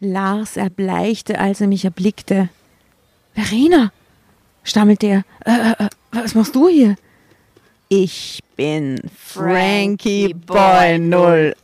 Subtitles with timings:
[0.00, 2.50] Lars erbleichte, als er mich erblickte.
[3.32, 3.92] Verena,
[4.62, 6.96] stammelte er, äh, äh, was machst du hier?
[7.88, 10.98] Ich bin Frankie Boy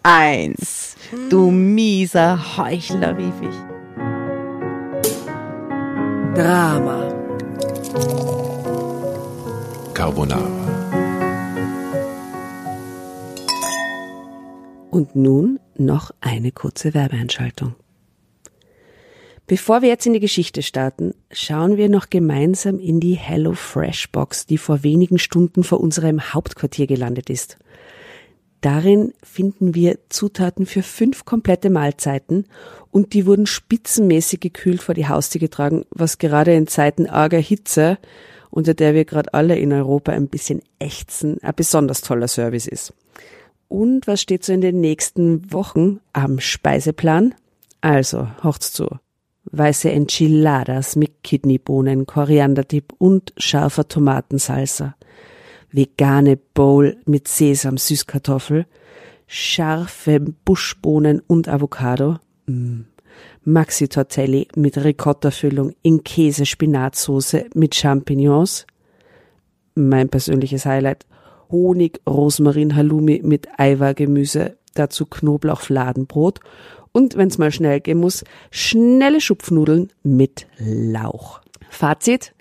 [0.03, 0.97] 01.
[1.29, 3.57] Du mieser Heuchler, rief ich.
[6.35, 7.13] Drama.
[9.93, 10.49] Carbonara.
[14.91, 17.75] Und nun noch eine kurze Werbeeinschaltung.
[19.53, 24.11] Bevor wir jetzt in die Geschichte starten, schauen wir noch gemeinsam in die Hello Fresh
[24.11, 27.59] Box, die vor wenigen Stunden vor unserem Hauptquartier gelandet ist.
[28.63, 32.47] Darin finden wir Zutaten für fünf komplette Mahlzeiten
[32.91, 37.99] und die wurden spitzenmäßig gekühlt vor die Haustür getragen, was gerade in Zeiten arger Hitze,
[38.49, 42.95] unter der wir gerade alle in Europa ein bisschen ächzen, ein besonders toller Service ist.
[43.69, 47.35] Und was steht so in den nächsten Wochen am Speiseplan?
[47.83, 48.89] Also, hört's zu
[49.53, 54.97] weiße Enchiladas mit Kidneybohnen, Korianderdip und scharfer Tomatensalsa,
[55.71, 58.67] vegane Bowl mit Sesam, Süßkartoffel,
[59.27, 62.81] scharfe Buschbohnen und Avocado, mm.
[63.45, 68.67] Maxi Tortelli mit Ricotta-Füllung in Käse-Spinatsoße mit Champignons,
[69.75, 71.07] mein persönliches Highlight,
[71.51, 76.41] Honig, Rosmarin, Halloumi mit Eiwa-Gemüse, dazu Knoblauch-Fladenbrot
[76.93, 81.41] und wenn's mal schnell gehen muss, schnelle Schupfnudeln mit Lauch.
[81.71, 82.35] Fazit,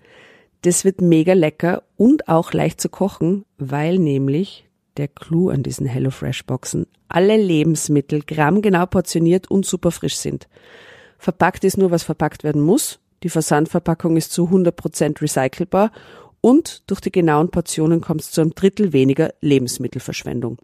[0.62, 5.88] das wird mega lecker und auch leicht zu kochen, weil nämlich der Clou an diesen
[5.88, 10.48] HelloFresh Boxen alle Lebensmittel grammgenau portioniert und super frisch sind.
[11.18, 13.00] Verpackt ist nur, was verpackt werden muss.
[13.24, 15.92] Die Versandverpackung ist zu 100% recycelbar
[16.42, 20.58] und durch die genauen Portionen kommt es zu einem Drittel weniger Lebensmittelverschwendung.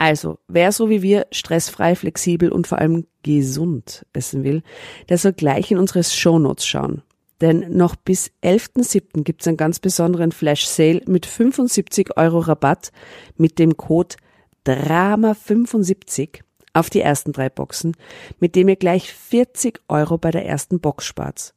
[0.00, 4.62] Also, wer so wie wir stressfrei, flexibel und vor allem gesund essen will,
[5.10, 7.02] der soll gleich in unsere Shownotes schauen.
[7.42, 9.24] Denn noch bis 11.07.
[9.24, 12.92] gibt's einen ganz besonderen Flash Sale mit 75 Euro Rabatt
[13.36, 14.16] mit dem Code
[14.64, 16.40] DRAMA75
[16.72, 17.94] auf die ersten drei Boxen,
[18.38, 21.52] mit dem ihr gleich 40 Euro bei der ersten Box spart.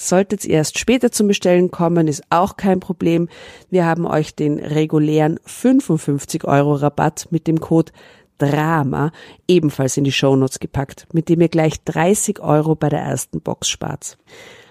[0.00, 3.28] Solltet ihr erst später zum Bestellen kommen, ist auch kein Problem.
[3.68, 7.90] Wir haben euch den regulären 55 Euro Rabatt mit dem Code
[8.38, 9.10] Drama
[9.48, 13.68] ebenfalls in die Shownotes gepackt, mit dem ihr gleich 30 Euro bei der ersten Box
[13.68, 14.18] spart.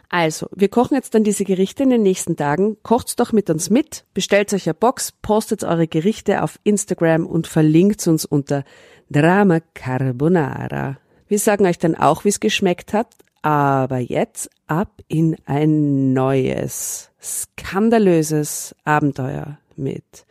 [0.08, 2.78] Also, wir kochen jetzt dann diese Gerichte in den nächsten Tagen.
[2.82, 7.48] Kocht's doch mit uns mit, bestellt euch eine Box, postet eure Gerichte auf Instagram und
[7.48, 8.64] verlinkt uns unter
[9.12, 10.98] Drama Carbonara.
[11.28, 13.08] Wir sagen euch dann auch, wie es geschmeckt hat,
[13.48, 20.26] aber jetzt ab in ein neues, skandalöses Abenteuer mit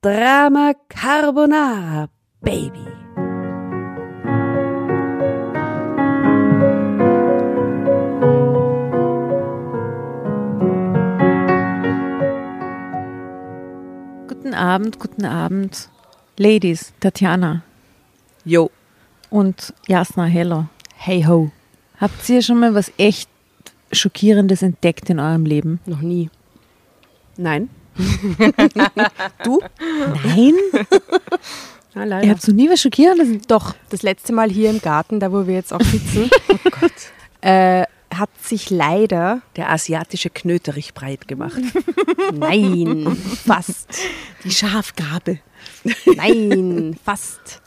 [0.00, 2.08] Drama Carbonara
[2.42, 2.86] Baby.
[14.28, 15.88] Guten Abend, guten Abend.
[16.38, 17.64] Ladies, Tatjana.
[18.44, 18.70] Jo.
[19.28, 20.66] Und Jasna, hello.
[20.94, 21.50] Hey ho.
[22.04, 23.30] Habt ihr schon mal was echt
[23.90, 25.80] Schockierendes entdeckt in eurem Leben?
[25.86, 26.28] Noch nie.
[27.38, 27.70] Nein.
[29.42, 29.62] du?
[30.22, 30.52] Nein?
[31.94, 32.22] Leider.
[32.22, 33.46] Ihr habt so nie was Schockierendes?
[33.46, 36.88] Doch, das letzte Mal hier im Garten, da wo wir jetzt auch sitzen, oh.
[37.40, 41.62] Äh, hat sich leider der asiatische Knöterich breit gemacht.
[42.34, 43.16] Nein,
[43.46, 43.88] fast.
[44.44, 45.38] Die Schafgabe.
[46.04, 47.62] Nein, fast.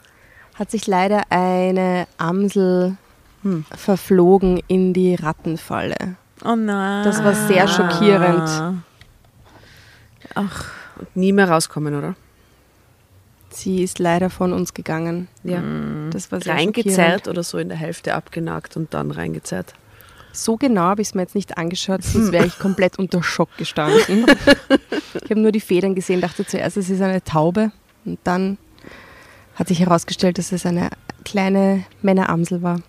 [0.54, 2.98] Hat sich leider eine Amsel
[3.42, 3.64] hm.
[3.76, 6.16] verflogen in die Rattenfalle.
[6.44, 7.04] Oh nein.
[7.04, 8.82] Das war sehr schockierend.
[10.34, 10.64] Ach,
[10.98, 12.14] und nie mehr rauskommen, oder?
[13.50, 15.28] Sie ist leider von uns gegangen.
[15.42, 15.62] Ja.
[16.10, 19.74] Das war sehr reingezerrt oder so in der Hälfte abgenagt und dann reingezerrt.
[20.32, 23.48] So genau habe ich es mir jetzt nicht angeschaut, sonst wäre ich komplett unter Schock
[23.56, 24.26] gestanden.
[25.14, 27.72] ich habe nur die Federn gesehen, dachte zuerst, es ist eine Taube
[28.04, 28.58] und dann
[29.56, 30.90] hat sich herausgestellt, dass es eine
[31.24, 32.80] kleine Männeramsel war.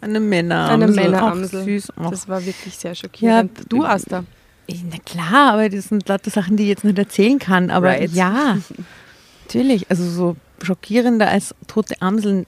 [0.00, 0.82] Eine Männeramsel.
[0.82, 1.60] Eine Männeramsel.
[1.60, 1.92] Ach, süß.
[1.96, 2.10] Ach.
[2.10, 3.58] Das war wirklich sehr schockierend.
[3.58, 4.24] Ja, du, Asta?
[4.68, 7.70] Na klar, aber das sind lauter Sachen, die ich jetzt nicht erzählen kann.
[7.70, 8.12] Aber right.
[8.12, 8.58] ja,
[9.44, 9.90] natürlich.
[9.90, 12.46] Also so schockierender als tote Amseln.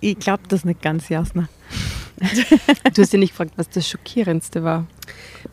[0.00, 1.48] Ich glaube das nicht ganz, Jasna.
[2.94, 4.86] du hast ja nicht gefragt, was das Schockierendste war.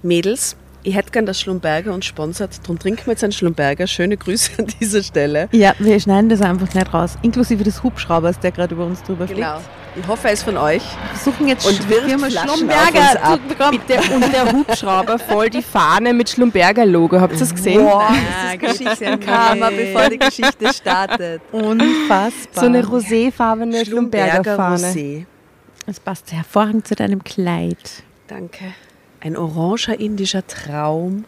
[0.02, 2.60] Mädels, ich hätte gern, dass Schlumberger uns sponsert.
[2.64, 3.88] Darum trinken wir jetzt einen Schlumberger.
[3.88, 5.50] Schöne Grüße an dieser Stelle.
[5.52, 7.18] Ja, wir schneiden das einfach nicht raus.
[7.22, 9.42] Inklusive des Hubschraubers, der gerade über uns drüber fliegt.
[9.42, 9.60] Genau.
[10.00, 10.84] Ich hoffe, er ist von euch.
[10.84, 13.72] Wir versuchen jetzt und wirft Firma Flaschen Schlumberger auf uns ab.
[13.72, 17.20] Bitte, und der Hubschrauber voll die Fahne mit Schlumberger-Logo.
[17.20, 17.84] Habt ihr das gesehen?
[17.84, 18.14] Boah,
[18.62, 21.42] das ist Geschichtenkarma, bevor die Geschichte startet.
[21.52, 22.64] Unfassbar.
[22.64, 24.88] So eine roséfarbene Schlumberger Schlumberger-Fahne.
[24.88, 25.26] Rosé.
[25.88, 28.04] Das passt hervorragend zu deinem Kleid.
[28.28, 28.74] Danke.
[29.22, 31.26] Ein oranger indischer Traum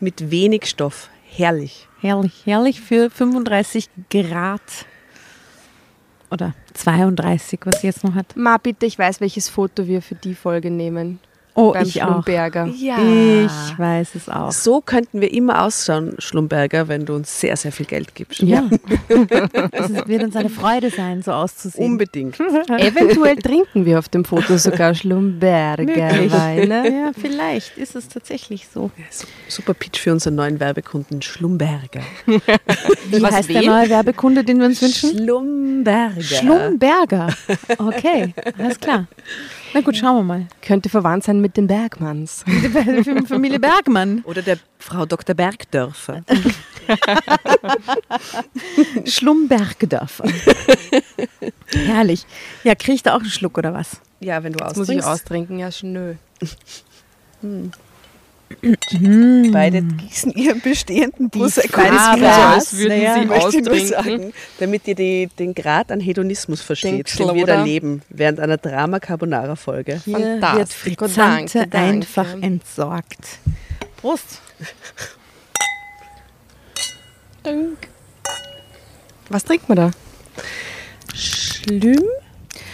[0.00, 1.08] mit wenig Stoff.
[1.24, 1.88] Herrlich.
[2.00, 4.60] Herrlich, herrlich für 35 Grad.
[6.30, 8.36] Oder 32, was sie jetzt noch hat.
[8.36, 11.20] Ma, bitte, ich weiß, welches Foto wir für die Folge nehmen.
[11.56, 12.08] Oh, beim ich auch.
[12.08, 12.66] Schlumberger.
[12.76, 12.98] Ja.
[12.98, 14.52] Ich weiß es auch.
[14.52, 18.40] So könnten wir immer ausschauen, Schlumberger, wenn du uns sehr, sehr viel Geld gibst.
[18.40, 18.68] Ja.
[19.72, 21.92] Es wird uns eine Freude sein, so auszusehen.
[21.92, 22.38] Unbedingt.
[22.68, 26.32] Eventuell trinken wir auf dem Foto sogar Schlumberger Möglich.
[26.32, 26.90] Weine.
[26.90, 28.90] Ja, vielleicht ist es tatsächlich so.
[29.48, 32.02] Super Pitch für unseren neuen Werbekunden Schlumberger.
[32.26, 33.62] Wie Was, heißt wen?
[33.62, 35.10] der neue Werbekunde, den wir uns wünschen?
[35.16, 36.20] Schlumberger.
[36.20, 37.28] Schlumberger.
[37.78, 39.06] Okay, alles klar.
[39.76, 40.46] Na gut, schauen wir mal.
[40.62, 42.46] Könnte verwandt sein mit den Bergmanns.
[42.46, 44.22] Die Familie Bergmann.
[44.24, 45.34] Oder der Frau Dr.
[45.34, 46.24] Bergdörfer.
[49.04, 50.24] Schlumbergdörfer.
[51.74, 52.24] Herrlich.
[52.64, 54.00] Ja, krieg ich da auch einen Schluck oder was?
[54.20, 56.14] Ja, wenn du Das muss ich austrinken, ja, schnö.
[59.52, 62.54] Beide gießen ihren bestehenden Prosecco ins Glas.
[62.54, 63.88] als würden naja, sie Ich möchte nur austrinken.
[63.88, 67.56] sagen, damit ihr die, den Grad an Hedonismus versteht, Denkschel, den wir oder?
[67.56, 70.00] da leben, während einer Drama-Carbonara-Folge.
[70.04, 71.76] Hier wird Frizzante danke.
[71.78, 73.38] einfach entsorgt.
[73.96, 74.40] Prost.
[79.28, 79.90] Was trinkt man da?
[81.14, 82.02] Schlüm?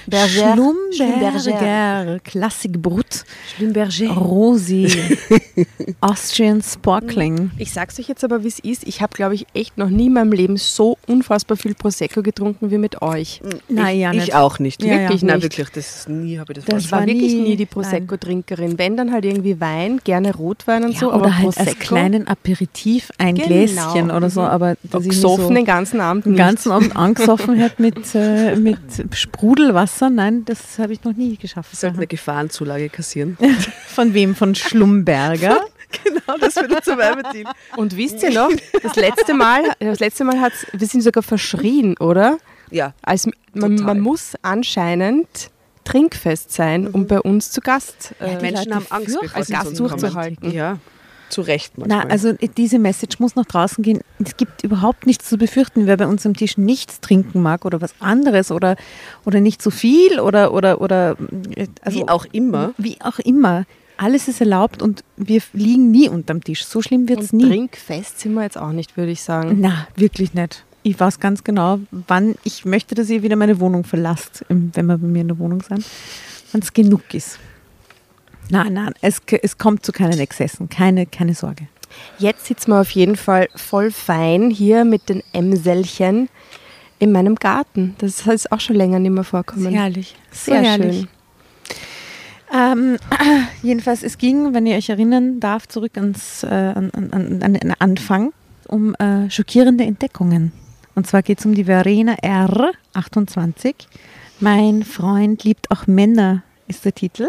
[0.06, 0.54] Berger.
[0.54, 2.18] Schlumberger.
[2.24, 3.24] Klassikbrut.
[3.56, 4.10] Schlumberger.
[4.10, 4.88] Rosi.
[6.00, 7.50] Austrian Sparkling.
[7.58, 8.86] Ich sag's euch jetzt aber, wie es ist.
[8.86, 12.70] Ich habe, glaube ich, echt noch nie in meinem Leben so unfassbar viel Prosecco getrunken
[12.70, 13.40] wie mit euch.
[13.68, 14.28] Naja, ich, nicht.
[14.28, 14.82] ich auch nicht.
[14.82, 15.26] Ja, wirklich, ja.
[15.28, 15.44] Nein, nicht.
[15.58, 15.68] wirklich.
[15.70, 18.78] Das ist nie habe ich das, Das war, war wirklich nie- nie die Prosecco-Trinkerin.
[18.78, 21.78] Wenn, dann halt irgendwie Wein, gerne Rotwein und Ja, so, oder aber halt Prosecco, als
[21.78, 23.46] kleinen Aperitif ein Genau.
[23.46, 24.46] Gläschen oder so, Mhm.
[24.46, 26.38] aber dass gesoffen so den ganzen Abend den nicht.
[26.38, 28.78] ganzen Abend angesoffen hat mit, äh, mit
[29.12, 31.74] Sprudelwasser, nein, das habe ich noch nie geschafft.
[31.76, 33.36] sollte eine Gefahrenzulage kassieren.
[33.86, 34.34] Von wem?
[34.34, 35.60] Von Schlumberger?
[36.04, 37.48] genau, das wird unser Werbeteam.
[37.76, 38.50] Und wisst ihr noch,
[38.82, 42.38] das letzte Mal, das letzte Mal hat's, wir sind sogar verschrien, oder?
[42.70, 43.86] Ja, Als, man, Total.
[43.94, 45.50] man muss anscheinend
[45.84, 49.78] trinkfest sein, um bei uns zu Gast äh, die Menschen Leute haben Angst, als Gast
[49.78, 50.50] durchzuhalten.
[50.52, 50.78] Ja,
[51.32, 52.04] zu Recht manchmal.
[52.04, 54.00] Na, also diese Message muss nach draußen gehen.
[54.24, 57.80] Es gibt überhaupt nichts zu befürchten, wer bei uns am Tisch nichts trinken mag oder
[57.80, 58.76] was anderes oder,
[59.24, 61.16] oder nicht so viel oder, oder, oder
[61.56, 62.72] äh, also Wie auch immer.
[62.78, 63.64] Wie auch immer.
[63.96, 66.64] Alles ist erlaubt und wir liegen nie unterm Tisch.
[66.64, 67.48] So schlimm wird es nie.
[67.48, 69.58] trinkfest sind wir jetzt auch nicht, würde ich sagen.
[69.60, 70.64] Na, wirklich nicht.
[70.82, 74.98] Ich weiß ganz genau, wann ich möchte, dass ihr wieder meine Wohnung verlasst, wenn wir
[74.98, 75.84] bei mir in der Wohnung sind,
[76.50, 77.38] wenn es genug ist.
[78.50, 81.68] Nein, nein, es, es kommt zu keinen Exzessen, keine, keine Sorge.
[82.18, 86.28] Jetzt sitzen wir auf jeden Fall voll fein hier mit den Emselchen
[86.98, 87.94] in meinem Garten.
[87.98, 89.72] Das ist auch schon länger nicht mehr vorkommen.
[89.72, 91.08] herrlich, Sehr schön.
[92.54, 92.98] Ähm,
[93.62, 97.54] jedenfalls, es ging, wenn ihr euch erinnern darf, zurück ans, äh, an, an, an, an
[97.54, 98.32] den Anfang
[98.68, 100.52] um äh, schockierende Entdeckungen.
[100.94, 102.72] Und zwar geht es um die Verena R.
[102.92, 103.74] 28.
[104.40, 107.28] Mein Freund liebt auch Männer, ist der Titel.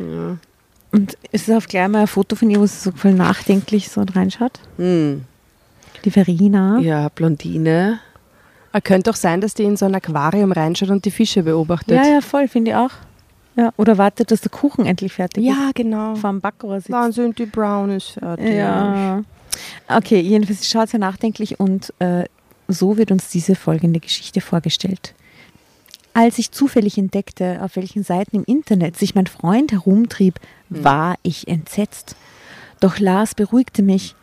[0.00, 3.88] Und es ist auf gleich mal ein Foto von ihr, wo sie so voll nachdenklich
[3.88, 4.58] so reinschaut.
[4.76, 5.24] Hm.
[6.04, 6.78] Die Verena.
[6.78, 8.00] Ja, Blondine.
[8.72, 11.96] Er könnte auch sein, dass die in so ein Aquarium reinschaut und die Fische beobachtet.
[11.96, 12.90] Ja, ja, voll, finde ich auch.
[13.56, 16.12] Ja, oder wartet, dass der Kuchen endlich fertig Ja, genau.
[16.12, 16.20] ist.
[16.20, 16.90] Vor dem Backrohr sitzt.
[16.92, 18.54] Wann sind die Brownies fertig?
[18.54, 19.22] Ja.
[19.88, 22.24] Okay, jedenfalls schaut sehr nachdenklich und äh,
[22.68, 25.14] so wird uns diese folgende Geschichte vorgestellt.
[26.14, 31.48] Als ich zufällig entdeckte, auf welchen Seiten im Internet sich mein Freund herumtrieb, war ich
[31.48, 32.16] entsetzt.
[32.80, 34.14] Doch Lars beruhigte mich.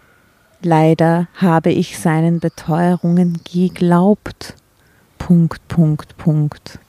[0.61, 4.55] Leider habe ich seinen Beteuerungen geglaubt.
[5.17, 6.79] Punkt, Punkt, Punkt.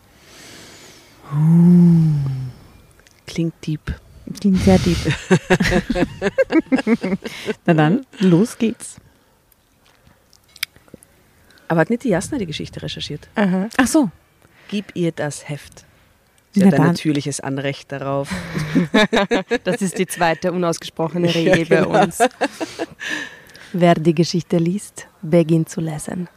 [3.27, 3.95] Klingt deep.
[4.41, 4.97] Klingt sehr deep.
[7.67, 8.97] Na dann, los geht's.
[11.69, 13.29] Aber hat nicht die Jasna die Geschichte recherchiert?
[13.35, 13.69] Aha.
[13.77, 14.11] Ach so.
[14.69, 15.85] Gib ihr das Heft.
[16.53, 16.87] Sie Na hat ein dann.
[16.89, 18.31] natürliches Anrecht darauf.
[19.65, 22.19] Das ist die zweite unausgesprochene Regel bei uns.
[23.73, 26.29] Wer die Geschichte liest, beginnt zu lesen.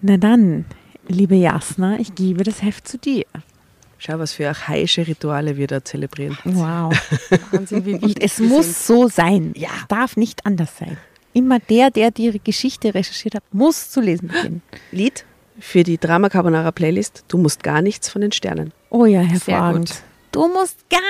[0.00, 0.64] Na dann,
[1.08, 3.24] liebe Jasna, ich gebe das Heft zu dir.
[3.98, 6.38] Schau, was für archaische Rituale wir da zelebrieren.
[6.44, 6.94] Wow.
[7.52, 8.76] Wahnsinn, wie Und es muss sind.
[8.76, 9.52] so sein.
[9.56, 9.68] Ja.
[9.76, 10.96] Es darf nicht anders sein.
[11.32, 14.62] Immer der, der die Geschichte recherchiert hat, muss zu lesen beginnen.
[14.90, 15.24] Lied
[15.60, 17.24] für die Drama Carbonara Playlist.
[17.28, 18.72] Du musst gar nichts von den Sternen.
[18.90, 20.02] Oh ja, hervorragend.
[20.32, 21.00] Du musst gar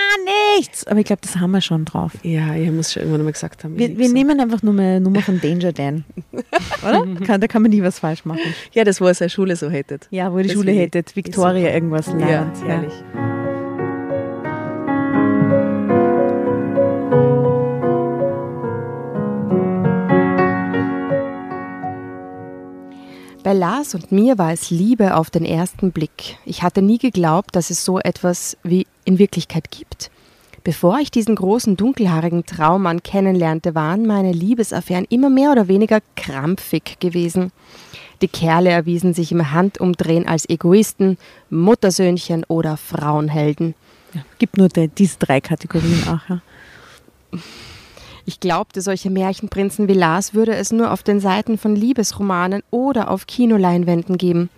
[0.58, 0.86] nichts.
[0.86, 2.12] Aber ich glaube, das haben wir schon drauf.
[2.22, 3.74] Ja, ihr muss schon irgendwann mal gesagt haben.
[3.78, 6.04] ich Wir, wir nehmen einfach nur eine Nummer von Danger Dan.
[6.82, 7.06] Oder?
[7.26, 8.54] Kann, da kann man nie was falsch machen.
[8.72, 10.08] Ja, das, wo er seine Schule so hättet.
[10.10, 10.78] Ja, wo die Das Schule ich.
[10.78, 12.56] hättet, Victoria irgendwas lernt.
[12.60, 12.94] Ja, herrlich.
[23.44, 26.36] Lars und mir war es Liebe auf den ersten Blick.
[26.44, 30.10] Ich hatte nie geglaubt, dass es so etwas wie in Wirklichkeit gibt.
[30.62, 36.98] Bevor ich diesen großen dunkelhaarigen Traummann kennenlernte, waren meine Liebesaffären immer mehr oder weniger krampfig
[37.00, 37.50] gewesen.
[38.20, 41.16] Die Kerle erwiesen sich im Handumdrehen als Egoisten,
[41.48, 43.74] Muttersöhnchen oder Frauenhelden.
[44.12, 46.28] Ja, gibt nur die, diese drei Kategorien auch.
[46.28, 46.42] Ja.
[48.30, 53.10] Ich glaubte, solche Märchenprinzen wie Lars würde es nur auf den Seiten von Liebesromanen oder
[53.10, 54.50] auf Kinoleinwänden geben.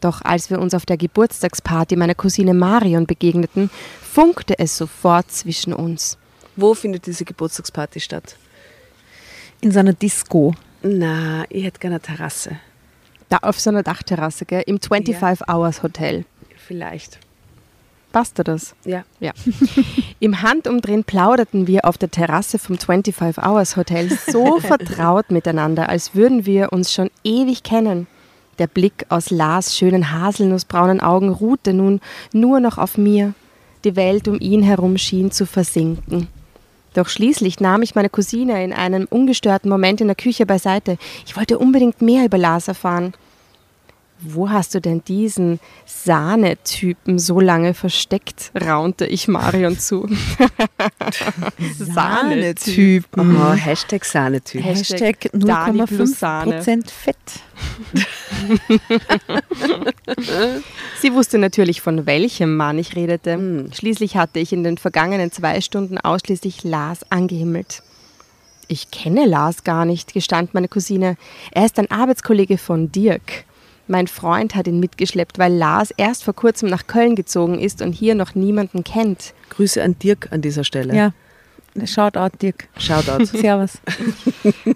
[0.00, 3.70] Doch als wir uns auf der Geburtstagsparty meiner Cousine Marion begegneten,
[4.02, 6.18] funkte es sofort zwischen uns.
[6.56, 8.36] Wo findet diese Geburtstagsparty statt?
[9.60, 10.52] In so einer Disco.
[10.82, 12.58] Na, ich hätte gerne eine Terrasse.
[13.28, 14.64] Da auf so einer Dachterrasse, gell?
[14.66, 16.24] Im 25 Hours Hotel.
[16.56, 17.20] Vielleicht.
[18.14, 18.76] Passt dir das?
[18.84, 19.02] Ja.
[19.18, 19.32] Ja.
[20.20, 26.14] Im Handumdrehen plauderten wir auf der Terrasse vom 25 Hours Hotel so vertraut miteinander, als
[26.14, 28.06] würden wir uns schon ewig kennen.
[28.60, 32.00] Der Blick aus Lars schönen haselnussbraunen Augen ruhte nun
[32.32, 33.34] nur noch auf mir.
[33.82, 36.28] Die Welt um ihn herum schien zu versinken.
[36.94, 40.98] Doch schließlich nahm ich meine Cousine in einem ungestörten Moment in der Küche beiseite.
[41.26, 43.12] Ich wollte unbedingt mehr über Lars erfahren.
[44.26, 48.52] Wo hast du denn diesen Sahnetypen so lange versteckt?
[48.58, 50.08] raunte ich Marion zu.
[51.78, 53.36] Sahnetypen.
[53.36, 54.64] Oh, Hashtag Sahnetyp.
[54.64, 56.60] Hashtag Dani plus Sahne.
[56.60, 57.16] 0,5% Fett.
[61.00, 63.34] Sie wusste natürlich, von welchem Mann ich redete.
[63.34, 63.70] Hm.
[63.72, 67.82] Schließlich hatte ich in den vergangenen zwei Stunden ausschließlich Lars angehimmelt.
[68.68, 71.16] Ich kenne Lars gar nicht, gestand meine Cousine.
[71.52, 73.44] Er ist ein Arbeitskollege von Dirk.
[73.86, 77.92] Mein Freund hat ihn mitgeschleppt, weil Lars erst vor kurzem nach Köln gezogen ist und
[77.92, 79.34] hier noch niemanden kennt.
[79.50, 80.94] Grüße an Dirk an dieser Stelle.
[80.94, 81.12] Ja.
[81.84, 82.68] Shoutout, Dirk.
[82.78, 83.24] Shoutout.
[83.36, 83.78] Servus.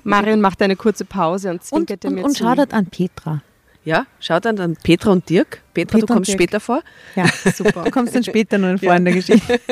[0.04, 2.44] Marion machte eine kurze Pause und Und, zwinkerte und, mir und zu.
[2.44, 3.42] Shoutout an Petra.
[3.84, 5.62] Ja, Shoutout an Petra und Dirk.
[5.72, 6.82] Petra, Petra du und kommst später vor.
[7.14, 7.24] Ja,
[7.54, 7.84] super.
[7.84, 9.60] Du kommst dann später noch vor in der Geschichte.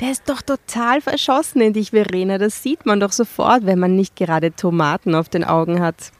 [0.00, 2.38] Der ist doch total verschossen in dich, Verena.
[2.38, 6.12] Das sieht man doch sofort, wenn man nicht gerade Tomaten auf den Augen hat.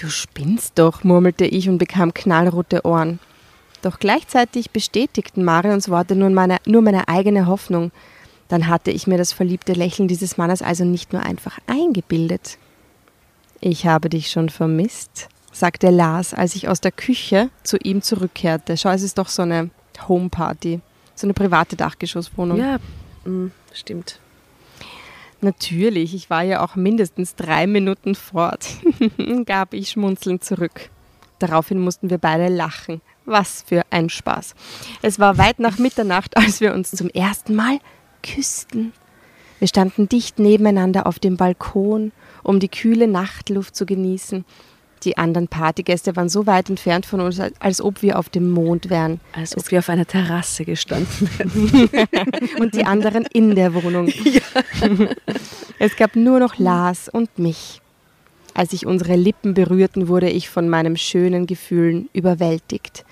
[0.00, 3.18] Du spinnst doch, murmelte ich und bekam knallrote Ohren.
[3.82, 7.90] Doch gleichzeitig bestätigten Marions Worte nur meine, nur meine eigene Hoffnung.
[8.48, 12.58] Dann hatte ich mir das verliebte Lächeln dieses Mannes also nicht nur einfach eingebildet.
[13.60, 18.76] Ich habe dich schon vermisst, sagte Lars, als ich aus der Küche zu ihm zurückkehrte.
[18.76, 19.70] Schau, es ist doch so eine
[20.08, 20.80] Homeparty,
[21.14, 22.58] so eine private Dachgeschosswohnung.
[22.58, 22.78] Ja,
[23.24, 24.18] mm, stimmt.
[25.42, 28.64] Natürlich, ich war ja auch mindestens drei Minuten fort,
[29.44, 30.88] gab ich schmunzelnd zurück.
[31.40, 33.00] Daraufhin mussten wir beide lachen.
[33.24, 34.54] Was für ein Spaß.
[35.02, 37.78] Es war weit nach Mitternacht, als wir uns zum ersten Mal
[38.22, 38.92] küssten.
[39.58, 42.12] Wir standen dicht nebeneinander auf dem Balkon,
[42.44, 44.44] um die kühle Nachtluft zu genießen.
[45.04, 48.88] Die anderen Partygäste waren so weit entfernt von uns, als ob wir auf dem Mond
[48.88, 49.20] wären.
[49.32, 51.90] Als ob wir auf einer Terrasse gestanden hätten.
[52.60, 54.12] und die anderen in der Wohnung.
[55.78, 57.80] Es gab nur noch Lars und mich.
[58.54, 63.04] Als sich unsere Lippen berührten, wurde ich von meinem schönen Gefühlen überwältigt.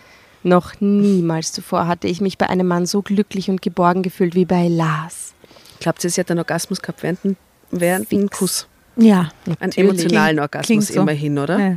[0.45, 4.45] Noch niemals zuvor hatte ich mich bei einem Mann so glücklich und geborgen gefühlt wie
[4.45, 5.35] bei Lars.
[5.81, 7.37] Glaubt ihr, sie hat einen Orgasmus gehabt während,
[7.73, 8.69] während dem Kuss?
[8.97, 9.31] Ja.
[9.61, 11.01] Einen emotionalen Klingt Orgasmus so.
[11.01, 11.59] immerhin, oder?
[11.59, 11.77] ja.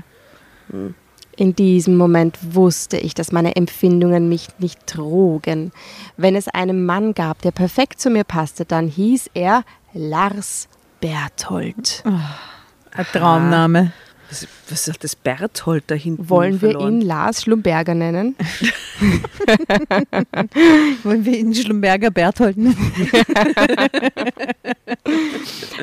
[1.36, 5.72] In diesem Moment wusste ich, dass meine Empfindungen mich nicht trogen.
[6.16, 10.68] Wenn es einen Mann gab, der perfekt zu mir passte, dann hieß er Lars
[11.02, 12.04] Berthold.
[12.96, 13.94] Ein Traumname.
[14.34, 17.02] Was, was hat das Berthold da hinten Wollen wir verloren?
[17.02, 18.36] ihn Lars Schlumberger nennen?
[21.04, 22.76] Wollen wir ihn Schlumberger Berthold nennen?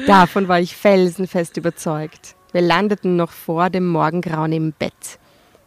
[0.09, 2.35] Davon war ich felsenfest überzeugt.
[2.51, 5.21] Wir landeten noch vor dem Morgengrauen im Bett.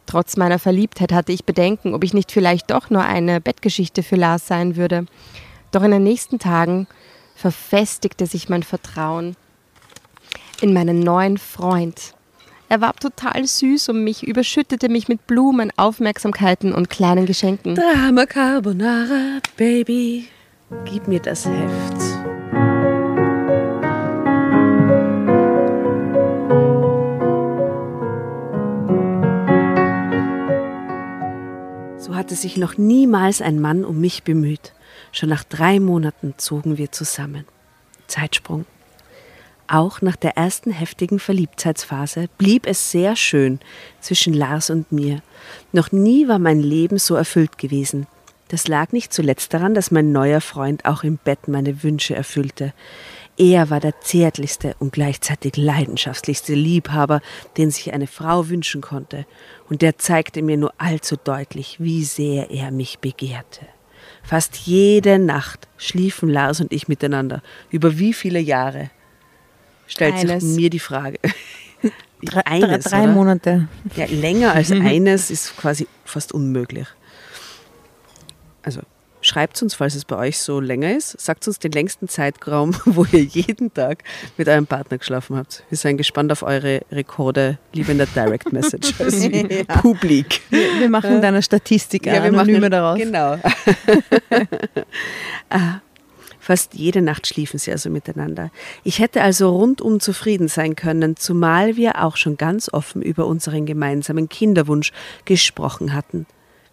[0.04, 4.16] Trotz meiner Verliebtheit hatte ich Bedenken, ob ich nicht vielleicht doch nur eine Bettgeschichte für
[4.16, 5.06] Lars sein würde.
[5.70, 6.86] Doch in den nächsten Tagen
[7.34, 9.36] verfestigte sich mein Vertrauen
[10.60, 12.13] in meinen neuen Freund.
[12.74, 17.76] Er war total süß um mich, überschüttete mich mit Blumen, Aufmerksamkeiten und kleinen Geschenken.
[17.76, 20.26] Drama Carbonara, Baby.
[20.84, 22.00] Gib mir das Heft.
[31.98, 34.72] So hatte sich noch niemals ein Mann um mich bemüht.
[35.12, 37.44] Schon nach drei Monaten zogen wir zusammen.
[38.08, 38.66] Zeitsprung.
[39.66, 43.60] Auch nach der ersten heftigen Verliebtheitsphase blieb es sehr schön
[44.00, 45.22] zwischen Lars und mir.
[45.72, 48.06] Noch nie war mein Leben so erfüllt gewesen.
[48.48, 52.74] Das lag nicht zuletzt daran, dass mein neuer Freund auch im Bett meine Wünsche erfüllte.
[53.36, 57.20] Er war der zärtlichste und gleichzeitig leidenschaftlichste Liebhaber,
[57.56, 59.26] den sich eine Frau wünschen konnte,
[59.68, 63.66] und der zeigte mir nur allzu deutlich, wie sehr er mich begehrte.
[64.22, 67.42] Fast jede Nacht schliefen Lars und ich miteinander.
[67.70, 68.90] Über wie viele Jahre?
[69.86, 70.42] Stellt Eines.
[70.42, 71.18] sich mir die Frage.
[72.22, 73.06] Drei, Eines, drei, drei?
[73.08, 73.68] Monate.
[73.96, 76.86] Ja, länger als eines ist quasi fast unmöglich.
[78.62, 78.80] Also
[79.20, 83.04] schreibt uns, falls es bei euch so länger ist, sagt uns den längsten Zeitraum, wo
[83.12, 84.04] ihr jeden Tag
[84.38, 85.64] mit eurem Partner geschlafen habt.
[85.68, 90.40] Wir sind gespannt auf eure Rekorde, lieber in der Direct Message als wie Publik.
[90.48, 92.98] Wir, wir machen da eine Statistik, eine wir machen- daraus.
[92.98, 93.36] Genau.
[95.50, 95.80] Ah,
[96.44, 98.50] Fast jede Nacht schliefen sie also miteinander.
[98.82, 103.64] Ich hätte also rundum zufrieden sein können, zumal wir auch schon ganz offen über unseren
[103.64, 104.92] gemeinsamen Kinderwunsch
[105.24, 106.26] gesprochen hatten.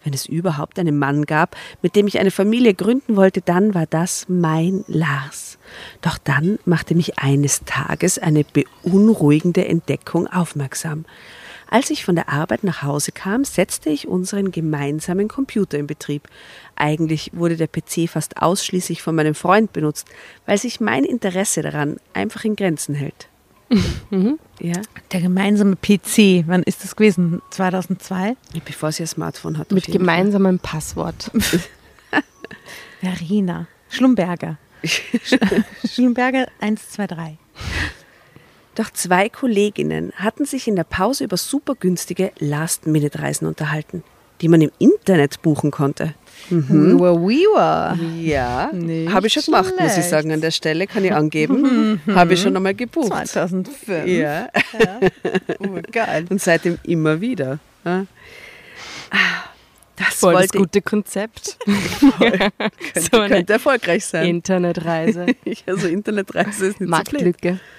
[0.04, 3.86] Wenn es überhaupt einen Mann gab, mit dem ich eine Familie gründen wollte, dann war
[3.86, 5.56] das mein Lars.
[6.02, 11.06] Doch dann machte mich eines Tages eine beunruhigende Entdeckung aufmerksam.
[11.72, 16.28] Als ich von der Arbeit nach Hause kam, setzte ich unseren gemeinsamen Computer in Betrieb.
[16.76, 20.06] Eigentlich wurde der PC fast ausschließlich von meinem Freund benutzt,
[20.44, 23.28] weil sich mein Interesse daran einfach in Grenzen hält.
[24.60, 27.40] Ja, Der gemeinsame PC, wann ist das gewesen?
[27.50, 28.36] 2002?
[28.64, 29.72] bevor sie ein Smartphone hat.
[29.72, 31.30] Mit gemeinsamem Passwort.
[33.00, 33.66] Verena.
[33.88, 34.58] Schlumberger.
[34.84, 37.38] Sch- Schlumberger 123.
[38.74, 44.02] Doch zwei Kolleginnen hatten sich in der Pause über super günstige Last-Minute-Reisen unterhalten,
[44.40, 46.14] die man im Internet buchen konnte.
[46.48, 47.98] Wiwa, wiwa.
[48.20, 50.08] Ja, Nicht habe ich schon gemacht, muss ich schlecht.
[50.08, 50.32] sagen.
[50.32, 53.12] An der Stelle kann ich angeben, habe ich schon einmal gebucht.
[53.28, 54.06] 2005.
[54.06, 54.48] Ja,
[55.60, 56.24] Oh, geil.
[56.30, 57.58] und seitdem immer wieder.
[57.84, 58.06] Ja.
[59.10, 59.44] Ah,
[59.96, 61.58] Das Voll das gute Konzept.
[62.18, 62.52] könnte,
[62.94, 64.26] so könnte erfolgreich sein.
[64.26, 65.26] Internetreise.
[65.66, 66.90] Also Internetreise ist nicht so.
[66.90, 67.60] Marktlücke.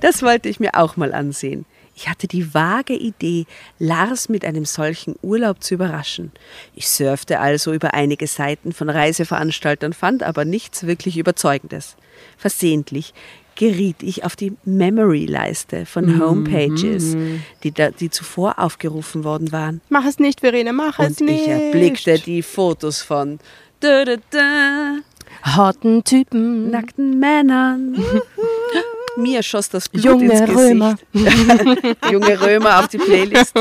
[0.00, 1.66] Das wollte ich mir auch mal ansehen.
[1.96, 3.46] Ich hatte die vage Idee,
[3.80, 6.30] Lars mit einem solchen Urlaub zu überraschen.
[6.76, 11.96] Ich surfte also über einige Seiten von Reiseveranstaltern, fand aber nichts wirklich Überzeugendes.
[12.36, 13.14] Versehentlich
[13.58, 17.16] geriet ich auf die Memory-Leiste von Homepages,
[17.64, 19.80] die, da, die zuvor aufgerufen worden waren.
[19.90, 21.42] Mach es nicht, Verena, mach es Und nicht.
[21.42, 23.40] ich erblickte die Fotos von
[23.80, 24.96] da, da, da,
[25.42, 26.70] Harten Typen.
[26.70, 27.96] nackten Männern.
[29.16, 30.56] Mir schoss das Blut Junge ins Gesicht.
[30.56, 30.96] Römer.
[32.12, 33.52] Junge Römer auf die Playlist.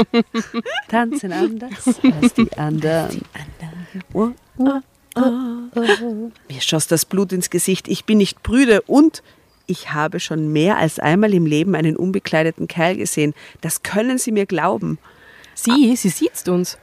[0.88, 3.22] Tanzen anders als die anderen.
[4.14, 4.30] Oh,
[4.60, 4.80] oh,
[5.16, 6.32] oh.
[6.48, 7.88] Mir schoss das Blut ins Gesicht.
[7.88, 9.24] Ich bin nicht brüde und
[9.67, 13.34] ich habe schon mehr als einmal im Leben einen unbekleideten Kerl gesehen.
[13.62, 14.97] Das können Sie mir glauben.
[15.53, 16.77] Sie, sie sieht uns.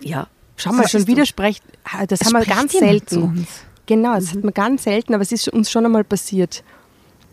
[0.00, 0.28] Ja.
[0.56, 1.64] Schau mal, Das schon widerspricht.
[1.84, 3.46] Ah, Das haben wir ganz selten.
[3.86, 6.62] Genau, das hat man ganz selten, aber es ist uns schon einmal passiert,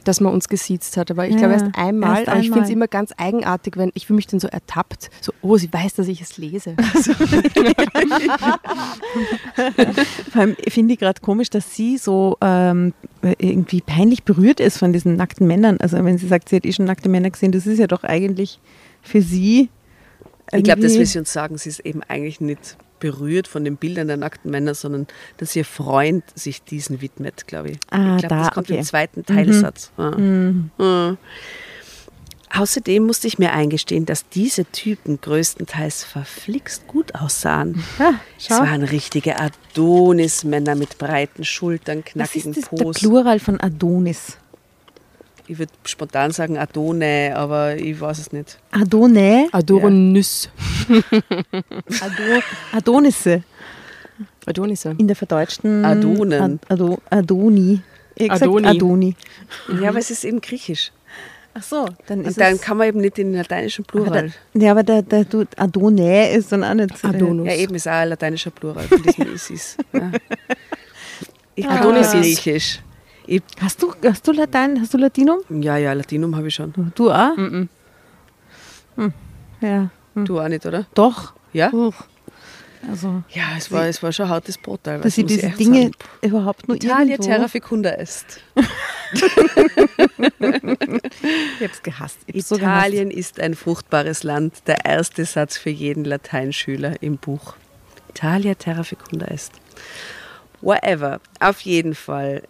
[0.04, 1.12] dass man uns gesiezt hat.
[1.12, 2.18] Aber ich glaube Ja, erst einmal.
[2.20, 5.10] erst aber ich finde es immer ganz eigenartig, wenn ich fühle mich dann so ertappt.
[5.22, 6.76] So, oh, sie weiß, dass ich es lese.
[10.32, 14.94] Vor allem finde ich gerade komisch, dass sie so ähm, irgendwie peinlich berührt ist von
[14.94, 15.78] diesen nackten Männern.
[15.80, 18.04] Also wenn sie sagt, sie hat eh schon nackte Männer gesehen, das ist ja doch
[18.04, 18.60] eigentlich
[19.02, 19.70] für sie.
[20.52, 21.58] Ich glaube, das will sie uns sagen.
[21.58, 25.66] Sie ist eben eigentlich nicht berührt von den Bildern der nackten Männer, sondern dass ihr
[25.66, 27.78] Freund sich diesen widmet, glaube ich.
[27.90, 28.78] Ah, ich glaube, da, das kommt okay.
[28.78, 29.92] im zweiten Teilsatz.
[29.98, 30.18] Ja.
[30.80, 31.18] Ja.
[32.54, 37.82] Außerdem musste ich mir eingestehen, dass diese Typen größtenteils verflixt gut aussahen.
[37.98, 42.92] Ah, Es waren richtige Adonis-Männer mit breiten Schultern, Was knackigen ist das, der.
[42.92, 44.38] Plural von Adonis?
[45.48, 48.58] Ich würde spontan sagen Adone, aber ich weiß es nicht.
[48.72, 49.48] Adone?
[49.52, 50.50] Adonis.
[52.02, 53.44] Ado, Adonisse.
[54.46, 54.96] Adonisse.
[54.98, 56.42] In der verdeutschten Adonen.
[56.42, 57.82] Ad, Ado, Adoni.
[58.30, 58.68] Adoni.
[58.68, 59.16] Adoni.
[59.82, 60.92] Ja, aber es ist eben griechisch.
[61.54, 64.04] Ach so, dann Und ist dann es, kann man eben nicht in den lateinischen aber
[64.04, 64.32] Plural.
[64.54, 67.04] der, ja, aber der, der du, Adone ist dann auch nicht.
[67.04, 67.46] Adonus.
[67.46, 69.76] Ja, eben ist auch ein lateinischer Plural von diesem Isis.
[69.92, 70.12] Ja.
[71.56, 72.80] Ich kann Adonis Griechisch.
[73.28, 74.80] Ich, Hast du, hast du Latein?
[74.82, 75.40] Hast du Latinum?
[75.50, 76.74] ja, ja, Latinum habe ich schon.
[76.96, 77.36] Du auch?
[77.36, 77.68] Hm.
[79.62, 79.90] Ja.
[80.16, 80.26] Hm.
[80.26, 80.86] Du auch nicht, oder?
[80.94, 81.34] Doch.
[81.54, 81.72] Ja?
[81.74, 81.96] Uch.
[82.90, 85.04] Also, Ja, es war, es war schon hartes Brot teilweise.
[85.04, 85.92] dass sie diese Dinge sagen.
[86.24, 87.30] überhaupt nur Italia irgendwo...
[87.30, 88.42] terra fecunda est.
[91.60, 92.18] Ich hab's gehasst.
[92.28, 92.88] Ich hab's so gehasst.
[92.88, 94.68] Italien ist ein fruchtbares Land.
[94.68, 97.56] Der erste Satz für jeden Lateinschüler im Buch.
[98.10, 99.52] Italia terra fecunda est.
[100.62, 101.20] Whatever.
[101.40, 102.44] Auf jeden Fall.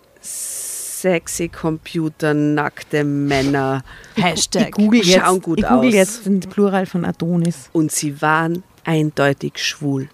[1.01, 3.83] Sexy Computer, nackte Männer.
[4.15, 4.67] Hashtag.
[4.67, 5.93] Ich google jetzt, Schauen gut ich google aus.
[5.93, 7.69] jetzt den Plural von Adonis.
[7.73, 10.09] Und sie waren eindeutig schwul.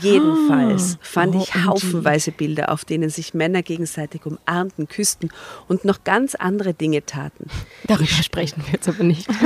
[0.00, 1.64] Jedenfalls Ah, fand ich OMG.
[1.66, 5.30] haufenweise Bilder, auf denen sich Männer gegenseitig umarmten, küssten
[5.68, 7.46] und noch ganz andere Dinge taten.
[7.86, 9.28] Darüber sprechen wir jetzt aber nicht.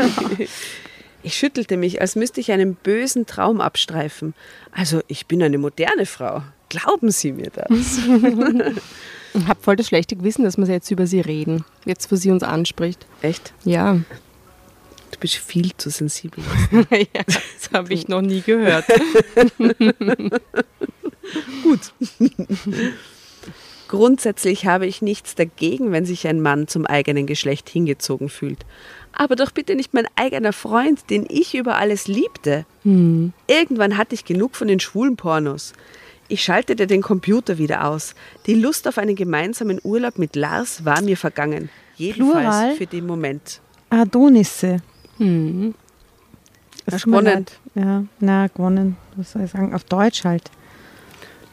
[1.23, 4.33] Ich schüttelte mich, als müsste ich einen bösen Traum abstreifen.
[4.71, 6.43] Also, ich bin eine moderne Frau.
[6.69, 7.99] Glauben Sie mir das?
[9.37, 11.65] Ich habe voll das schlechte Gewissen, dass wir jetzt über sie reden.
[11.85, 13.07] Jetzt, wo sie uns anspricht.
[13.23, 13.53] Echt?
[13.65, 14.01] Ja.
[15.11, 16.43] Du bist viel zu sensibel.
[16.91, 18.87] ja das habe ich noch nie gehört.
[23.89, 28.67] Grundsätzlich habe ich nichts dagegen, wenn sich ein Mann zum eigenen Geschlecht hingezogen fühlt.
[29.13, 32.67] Aber doch bitte nicht mein eigener Freund, den ich über alles liebte.
[32.85, 35.73] Irgendwann hatte ich genug von den schwulen Pornos.
[36.29, 38.15] Ich schaltete den Computer wieder aus.
[38.47, 41.69] Die Lust auf einen gemeinsamen Urlaub mit Lars war mir vergangen.
[41.97, 42.75] Jedenfalls Plural?
[42.75, 43.61] für den Moment.
[43.91, 44.79] Adonisse.
[45.19, 45.75] Hm.
[46.85, 47.47] Das gewonnen.
[47.75, 48.97] Ja, na, gewonnen.
[49.17, 49.75] Was soll ich sagen?
[49.75, 50.51] Auf Deutsch halt.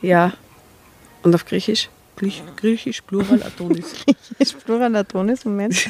[0.01, 0.33] Ja.
[1.23, 1.89] Und auf Griechisch?
[2.17, 3.93] Griech- Griechisch, Plural, Adonis.
[4.37, 5.89] Ich Plural Adonis, Moment.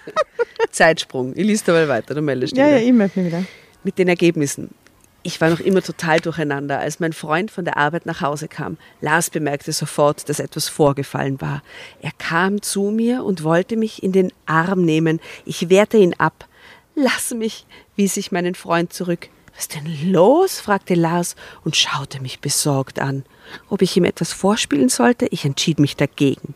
[0.70, 1.32] Zeitsprung.
[1.34, 2.84] Ich liest dabei weiter, du meldest dich ja, ja, wieder.
[2.86, 3.44] ich melde mich wieder.
[3.84, 4.70] mit den Ergebnissen.
[5.24, 8.78] Ich war noch immer total durcheinander, als mein Freund von der Arbeit nach Hause kam.
[9.00, 11.62] Lars bemerkte sofort, dass etwas vorgefallen war.
[12.00, 15.20] Er kam zu mir und wollte mich in den Arm nehmen.
[15.44, 16.46] Ich wehrte ihn ab.
[16.94, 19.28] Lass mich, wies ich meinen Freund zurück.
[19.54, 20.60] Was ist denn los?
[20.60, 23.24] fragte Lars und schaute mich besorgt an.
[23.68, 25.26] Ob ich ihm etwas vorspielen sollte?
[25.26, 26.54] Ich entschied mich dagegen.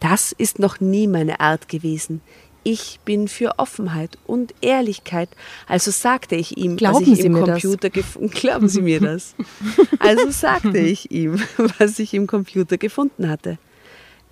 [0.00, 2.20] Das ist noch nie meine Art gewesen.
[2.64, 5.28] Ich bin für Offenheit und Ehrlichkeit.
[5.66, 7.34] Also sagte ich ihm, Glauben was ich Sie im?
[7.34, 9.34] Computer gefunden Glauben Sie mir das?
[9.98, 11.40] Also sagte ich ihm,
[11.78, 13.58] was ich im Computer gefunden hatte.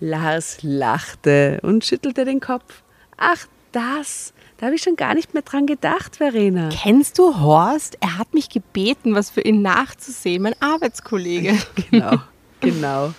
[0.01, 2.83] Lars lachte und schüttelte den Kopf.
[3.17, 4.33] Ach, das.
[4.59, 6.69] Da habe ich schon gar nicht mehr dran gedacht, Verena.
[6.71, 7.97] Kennst du Horst?
[8.01, 11.57] Er hat mich gebeten, was für ihn nachzusehen, mein Arbeitskollege.
[11.91, 12.17] Genau,
[12.61, 13.15] genau.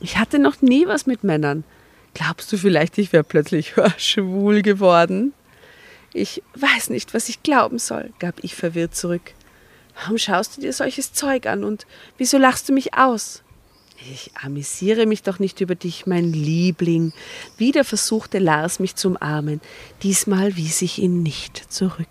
[0.00, 1.64] Ich hatte noch nie was mit Männern.
[2.14, 5.32] Glaubst du vielleicht, ich wäre plötzlich schwul geworden?
[6.12, 9.32] Ich weiß nicht, was ich glauben soll, gab ich verwirrt zurück.
[9.94, 11.86] Warum schaust du dir solches Zeug an und
[12.18, 13.42] wieso lachst du mich aus?
[14.10, 17.12] Ich amüsiere mich doch nicht über dich, mein Liebling.
[17.58, 19.60] Wieder versuchte Lars mich zu umarmen.
[20.02, 22.08] Diesmal wies ich ihn nicht zurück.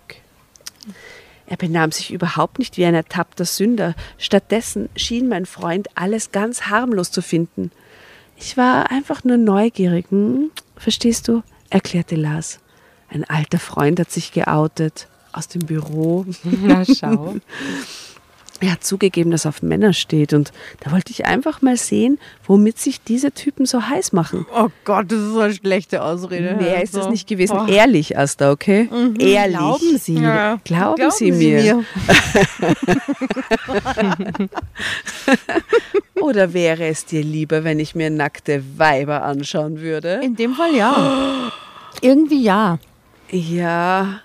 [1.46, 3.96] Er benahm sich überhaupt nicht wie ein ertappter Sünder.
[4.18, 7.72] Stattdessen schien mein Freund alles ganz harmlos zu finden.
[8.40, 10.50] Ich war einfach nur neugierig, hm?
[10.76, 11.42] verstehst du?
[11.68, 12.58] erklärte Lars.
[13.08, 16.26] Ein alter Freund hat sich geoutet aus dem Büro.
[16.62, 17.36] Na schau.
[18.60, 22.18] Er hat zugegeben, dass er auf Männer steht und da wollte ich einfach mal sehen,
[22.46, 24.46] womit sich diese Typen so heiß machen.
[24.54, 26.56] Oh Gott, das ist so eine schlechte Ausrede.
[26.56, 27.56] Mehr ist das Also, nicht gewesen.
[27.56, 27.68] boah.
[27.68, 28.88] Ehrlich, Asta, okay?
[29.18, 29.56] Ehrlich.
[29.58, 30.14] Glauben Sie.
[30.14, 30.58] Ja.
[30.64, 31.84] Glauben Sie mir.
[36.20, 40.20] Oder wäre es dir lieber, wenn ich mir nackte Weiber anschauen würde?
[40.22, 41.50] In dem Fall ja.
[42.02, 42.78] Irgendwie ja.
[43.30, 44.20] Ja,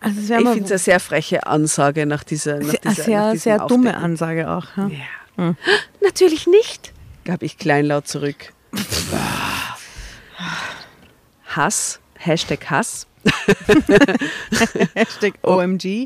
[0.00, 3.36] Also ich finde es eine sehr freche Ansage nach dieser, nach sehr, dieser sehr, nach
[3.40, 4.04] sehr dumme Aufdecken.
[4.04, 4.66] Ansage auch.
[4.76, 4.90] Ja.
[5.38, 5.54] Ja.
[6.02, 6.92] Natürlich nicht,
[7.24, 8.52] gab ich kleinlaut zurück.
[11.46, 13.06] Hass, Hashtag Hass.
[14.94, 16.04] Hashtag OMG.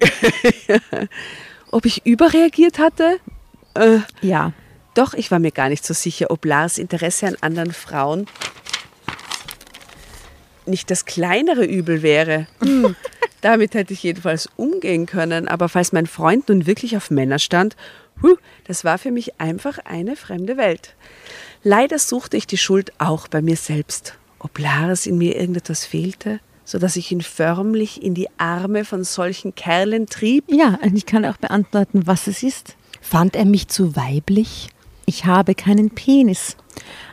[1.71, 3.19] Ob ich überreagiert hatte?
[3.75, 4.53] Äh, Ja.
[4.95, 8.27] Doch, ich war mir gar nicht so sicher, ob Lars Interesse an anderen Frauen
[10.67, 12.49] nicht das kleinere Übel wäre.
[12.61, 12.97] Hm,
[13.41, 15.49] damit hätte ich jedenfalls umgehen können.
[15.49, 17.77] Aber falls mein Freund nun wirklich auf Männer stand,
[18.23, 20.95] huh, das war für mich einfach eine fremde Welt.
[21.63, 24.15] Leider suchte ich die Schuld auch bei mir selbst.
[24.39, 29.55] Ob Lars in mir irgendetwas fehlte, sodass ich ihn förmlich in die Arme von solchen
[29.55, 30.45] Kerlen trieb.
[30.49, 32.77] Ja, und ich kann auch beantworten, was es ist.
[33.01, 34.69] Fand er mich zu weiblich?
[35.05, 36.57] Ich habe keinen Penis.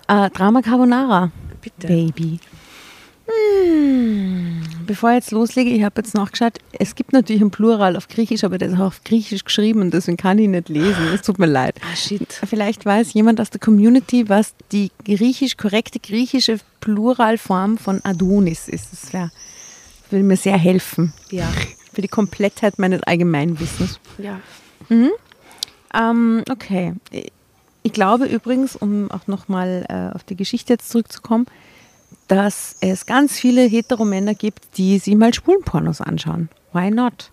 [0.07, 1.31] Äh, Drama Carbonara.
[1.61, 1.87] Bitte.
[1.87, 2.39] Baby.
[3.27, 4.61] Hm.
[4.85, 8.45] Bevor ich jetzt loslege, ich habe jetzt nachgeschaut, es gibt natürlich ein Plural auf Griechisch,
[8.45, 11.07] aber das ist auch auf Griechisch geschrieben und deswegen kann ich nicht lesen.
[11.13, 11.75] Es tut mir leid.
[11.81, 12.31] Ah, shit.
[12.47, 18.93] Vielleicht weiß jemand aus der Community, was die griechisch, korrekte griechische Pluralform von Adonis ist.
[18.93, 19.29] Das wär,
[20.09, 21.13] würde mir sehr helfen.
[21.31, 21.47] Ja.
[21.93, 23.99] Für die Komplettheit meines Allgemeinwissens.
[24.19, 24.39] Ja.
[25.93, 26.93] Ähm, okay.
[27.83, 31.47] Ich glaube übrigens, um auch nochmal äh, auf die Geschichte jetzt zurückzukommen,
[32.27, 36.49] dass es ganz viele Heteromänner gibt, die sich mal Schwulenpornos anschauen.
[36.73, 37.31] Why not?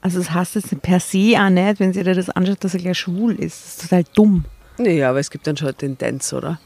[0.00, 2.80] Also das heißt jetzt per se auch nicht, wenn sie dir das anschaut, dass er
[2.80, 3.64] gleich schwul ist.
[3.64, 4.44] Das ist total dumm.
[4.78, 6.58] Nee, aber es gibt dann schon eine Tendenz, oder?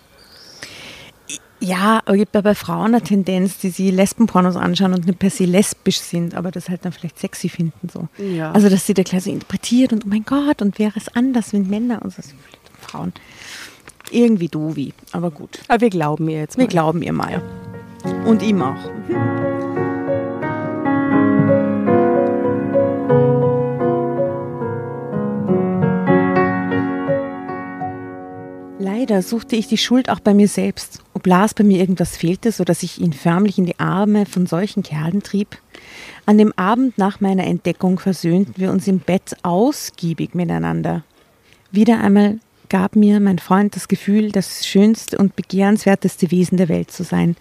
[1.61, 5.31] Ja, aber gibt ja bei Frauen eine Tendenz, die sie Lesbenpornos anschauen und nicht per
[5.31, 7.88] se lesbisch sind, aber das halt dann vielleicht sexy finden.
[7.88, 8.09] So.
[8.22, 8.53] Ja.
[8.53, 11.53] Also, dass sie da gleich so interpretiert und oh mein Gott, und wäre es anders,
[11.53, 12.22] wenn Männer und so
[12.81, 13.14] Frauen.
[14.11, 15.61] Irgendwie doofi, aber gut.
[15.69, 16.64] Aber wir glauben ihr jetzt mal.
[16.64, 17.43] Wir glauben ihr mal.
[18.27, 18.77] Und ihm auch.
[28.79, 31.03] Leider suchte ich die Schuld auch bei mir selbst.
[31.12, 34.47] Ob Lars bei mir irgendwas fehlte, so dass ich ihn förmlich in die Arme von
[34.47, 35.59] solchen Kerlen trieb.
[36.25, 41.05] An dem Abend nach meiner Entdeckung versöhnten wir uns im Bett ausgiebig miteinander.
[41.71, 46.90] Wieder einmal gab mir mein Freund das Gefühl, das schönste und begehrenswerteste Wesen der Welt
[46.90, 47.37] zu sein.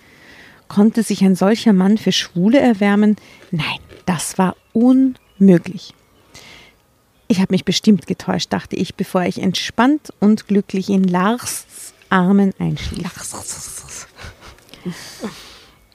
[0.68, 3.16] Konnte sich ein solcher Mann für Schwule erwärmen?
[3.52, 5.94] Nein, das war unmöglich.
[7.28, 11.66] Ich habe mich bestimmt getäuscht, dachte ich, bevor ich entspannt und glücklich in Lars
[12.10, 13.12] Armen einschlief.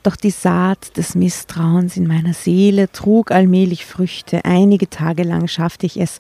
[0.03, 4.45] Doch die Saat des Misstrauens in meiner Seele trug allmählich Früchte.
[4.45, 6.19] Einige Tage lang schaffte ich es,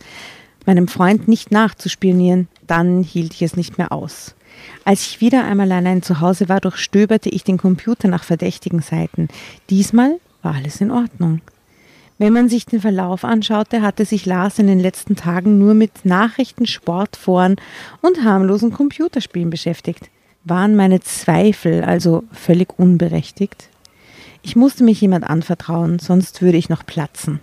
[0.67, 2.49] meinem Freund nicht nachzuspionieren.
[2.69, 4.37] Dann hielt ich es nicht mehr aus.
[4.85, 9.29] Als ich wieder einmal allein zu Hause war, durchstöberte ich den Computer nach verdächtigen Seiten.
[9.71, 11.41] Diesmal war alles in Ordnung.
[12.19, 16.05] Wenn man sich den Verlauf anschaute, hatte sich Lars in den letzten Tagen nur mit
[16.05, 17.57] Nachrichten, Sportforen
[18.01, 20.11] und harmlosen Computerspielen beschäftigt.
[20.43, 23.69] Waren meine Zweifel also völlig unberechtigt?
[24.43, 27.41] Ich musste mich jemand anvertrauen, sonst würde ich noch platzen.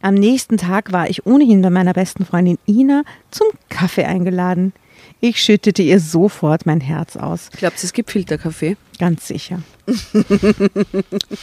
[0.00, 4.72] Am nächsten Tag war ich ohnehin bei meiner besten Freundin Ina zum Kaffee eingeladen.
[5.20, 7.50] Ich schüttete ihr sofort mein Herz aus.
[7.56, 8.76] Glaubst du, es gibt Filterkaffee?
[8.98, 9.62] Ganz sicher.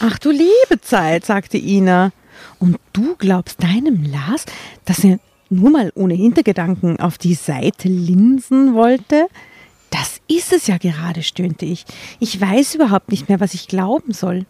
[0.00, 2.12] Ach du liebe Zeit, sagte Ina.
[2.58, 4.44] Und du glaubst deinem Lars,
[4.84, 5.18] dass er
[5.50, 9.28] nur mal ohne Hintergedanken auf die Seite linsen wollte?
[9.90, 11.84] Das ist es ja gerade, stöhnte ich.
[12.20, 14.46] Ich weiß überhaupt nicht mehr, was ich glauben soll.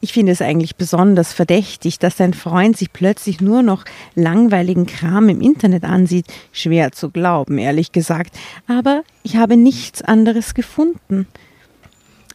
[0.00, 5.28] Ich finde es eigentlich besonders verdächtig, dass dein Freund sich plötzlich nur noch langweiligen Kram
[5.28, 6.26] im Internet ansieht.
[6.52, 8.36] Schwer zu glauben, ehrlich gesagt.
[8.66, 11.26] Aber ich habe nichts anderes gefunden.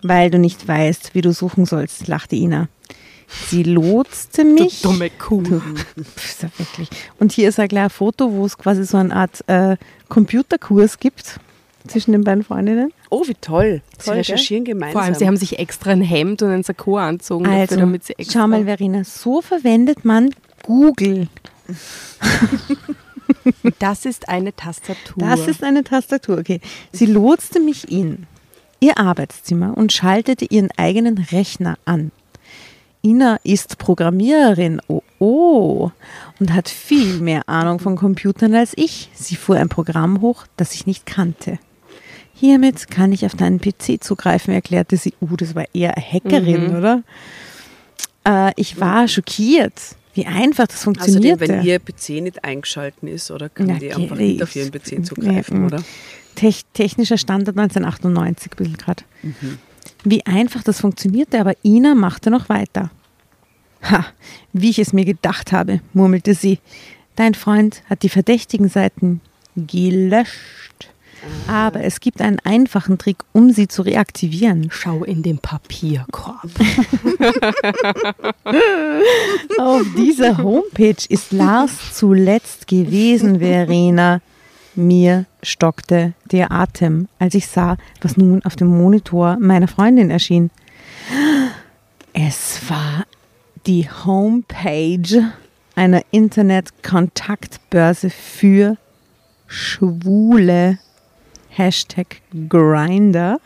[0.04, 2.70] Weil du nicht weißt, wie du suchen sollst, lachte Ina.
[3.48, 4.82] Sie lotste mich.
[4.82, 5.42] Du dumme Kuh.
[5.42, 5.60] Du,
[6.16, 6.90] pf, ja wirklich.
[7.20, 9.76] Und hier ist ein kleines Foto, wo es quasi so eine Art äh,
[10.08, 11.40] Computerkurs gibt
[11.88, 12.92] zwischen den beiden Freundinnen.
[13.10, 13.82] Oh, wie toll.
[13.98, 14.94] Sie Toll, recherchieren gemeinsam.
[14.94, 18.04] Vor allem, sie haben sich extra ein Hemd und ein Sakko anzogen, dafür, Also, damit
[18.06, 18.42] sie extra...
[18.42, 21.28] schau mal, Verena, so verwendet man Google.
[23.80, 25.16] das ist eine Tastatur.
[25.18, 26.62] Das ist eine Tastatur, okay.
[26.92, 28.26] Sie lotste mich in
[28.80, 32.12] ihr Arbeitszimmer und schaltete ihren eigenen Rechner an.
[33.04, 35.92] Ina ist Programmiererin, oh oh,
[36.40, 39.10] und hat viel mehr Ahnung von Computern als ich.
[39.14, 41.60] Sie fuhr ein Programm hoch, das ich nicht kannte.
[42.40, 45.14] Hiermit kann ich auf deinen PC zugreifen, erklärte sie.
[45.22, 47.04] Uh, das war eher eine Hackerin, oder?
[48.28, 49.74] Äh, ich war schockiert,
[50.14, 51.48] wie einfach das Außerdem, funktionierte.
[51.48, 55.06] wenn ihr PC nicht eingeschalten ist, oder können Ja, die einfach nicht auf ihren PC
[55.06, 55.84] zugreifen, Ja, oder?
[56.36, 59.04] Tech, technischer Standard 1998, ein bisschen gerade.
[60.04, 62.92] Wie einfach das funktionierte, aber Ina machte noch weiter.
[63.90, 64.06] Ha,
[64.54, 66.60] wie ich es mir gedacht habe, murmelte sie.
[67.16, 69.22] Dein Freund hat die verdächtigen Seiten
[69.56, 70.90] gelöscht.
[71.48, 74.70] Aber es gibt einen einfachen Trick, um sie zu reaktivieren.
[74.72, 76.50] Schau in den Papierkorb.
[79.58, 84.22] Auf dieser Homepage ist Lars zuletzt gewesen, Verena.
[84.76, 90.52] Mir stockte der Atem, als ich sah, was nun auf dem Monitor meiner Freundin erschien.
[92.14, 93.06] Es war
[93.66, 95.32] die Homepage
[95.76, 98.78] einer Internet-Kontaktbörse für
[99.48, 100.80] Schwule.
[101.58, 103.40] Hashtag Grinder.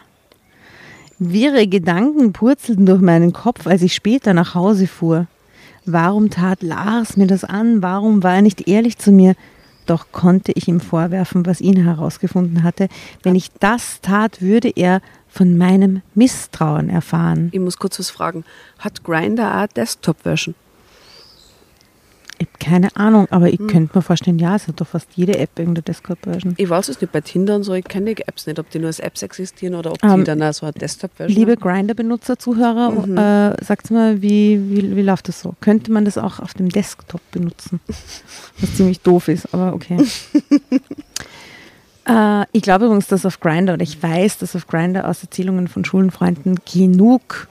[1.17, 5.28] Wirre Gedanken purzelten durch meinen Kopf, als ich später nach Hause fuhr.
[5.86, 7.82] Warum tat Lars mir das an?
[7.82, 9.36] Warum war er nicht ehrlich zu mir?
[9.86, 12.88] Doch konnte ich ihm vorwerfen, was ihn herausgefunden hatte.
[13.24, 17.50] Wenn ich das tat, würde er von meinem Misstrauen erfahren.
[17.52, 18.43] Ich muss kurz was fragen.
[18.80, 20.56] Hat Grindr auch Desktop-Version?
[22.72, 25.84] Keine Ahnung, aber ich könnte mir vorstellen, ja, es hat doch fast jede App irgendeine
[25.84, 26.54] Desktop-Version.
[26.56, 28.80] Ich weiß es nicht, bei Tinder und so, ich kenne die Apps nicht, ob die
[28.80, 31.58] nur als Apps existieren oder ob Ähm, die dann auch so eine Desktop-Version Liebe.
[31.58, 35.54] Grinder-Benutzer, Zuhörer, äh, sagt mal, wie, wie, wie läuft das so?
[35.60, 37.82] Könnte man das auch auf dem Desktop benutzen?
[38.62, 39.98] Was ziemlich doof ist, aber okay.
[42.08, 45.68] äh, ich glaube übrigens, dass auf Grinder, oder ich weiß, dass auf Grinder aus Erzählungen
[45.68, 47.50] von Schulenfreunden genug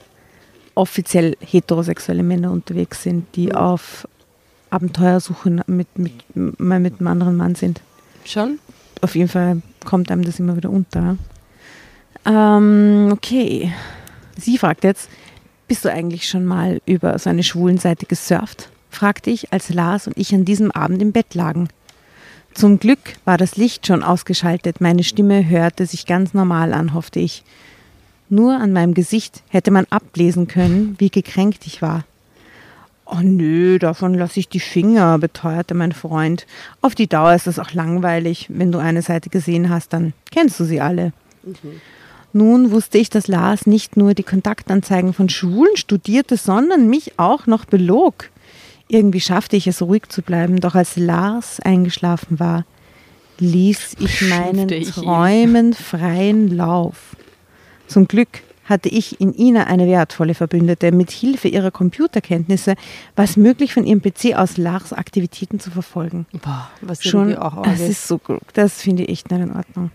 [0.74, 4.06] offiziell heterosexuelle Männer unterwegs sind, die auf
[4.70, 7.80] Abenteuersuche mit, mit, mal mit einem anderen Mann sind
[8.24, 8.58] Schon?
[9.00, 11.16] auf jeden Fall kommt einem das immer wieder unter.
[12.26, 13.72] Ähm, okay.
[14.36, 15.08] Sie fragt jetzt,
[15.68, 18.68] bist du eigentlich schon mal über so eine schwulen Seite gesurft?
[18.90, 21.68] fragte ich, als Lars und ich an diesem Abend im Bett lagen.
[22.54, 27.20] Zum Glück war das Licht schon ausgeschaltet, meine Stimme hörte sich ganz normal an, hoffte
[27.20, 27.44] ich.
[28.28, 32.04] Nur an meinem Gesicht hätte man ablesen können, wie gekränkt ich war.
[33.12, 36.46] Oh nö, davon lasse ich die Finger, beteuerte mein Freund.
[36.80, 38.46] Auf die Dauer ist es auch langweilig.
[38.48, 41.12] Wenn du eine Seite gesehen hast, dann kennst du sie alle.
[41.42, 41.80] Mhm.
[42.32, 47.46] Nun wusste ich, dass Lars nicht nur die Kontaktanzeigen von Schwulen studierte, sondern mich auch
[47.46, 48.30] noch belog.
[48.86, 52.64] Irgendwie schaffte ich es, ruhig zu bleiben, doch als Lars eingeschlafen war,
[53.38, 57.16] ließ ich meinen Träumen freien Lauf.
[57.88, 60.92] Zum Glück hatte ich in Ina eine wertvolle Verbündete.
[60.92, 62.74] Mit Hilfe ihrer Computerkenntnisse
[63.16, 66.26] war es möglich, von ihrem PC aus Lars Aktivitäten zu verfolgen.
[66.32, 68.40] Boah, was Schon, auch das ist so gut.
[68.54, 69.90] Das finde ich echt nicht in Ordnung.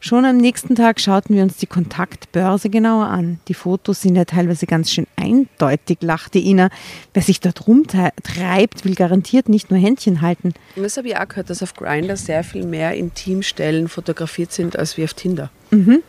[0.00, 3.40] Schon am nächsten Tag schauten wir uns die Kontaktbörse genauer an.
[3.48, 6.70] Die Fotos sind ja teilweise ganz schön eindeutig, lachte Ina.
[7.14, 10.54] Wer sich dort rumtreibt, will garantiert nicht nur Händchen halten.
[10.76, 14.78] Und das habe ich auch gehört, dass auf Grindr sehr viel mehr Intimstellen fotografiert sind
[14.78, 15.50] als wie auf Tinder.
[15.70, 16.02] Mhm.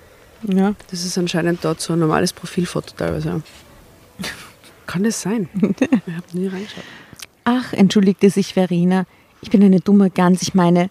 [0.43, 0.75] Ja.
[0.89, 3.41] Das ist anscheinend dort so ein normales Profilfoto teilweise.
[4.87, 5.49] Kann das sein?
[5.79, 6.83] ich habe nie reingeschaut.
[7.43, 9.05] Ach, entschuldigte sich Verena.
[9.41, 10.41] Ich bin eine dumme Gans.
[10.41, 10.89] Ich meine,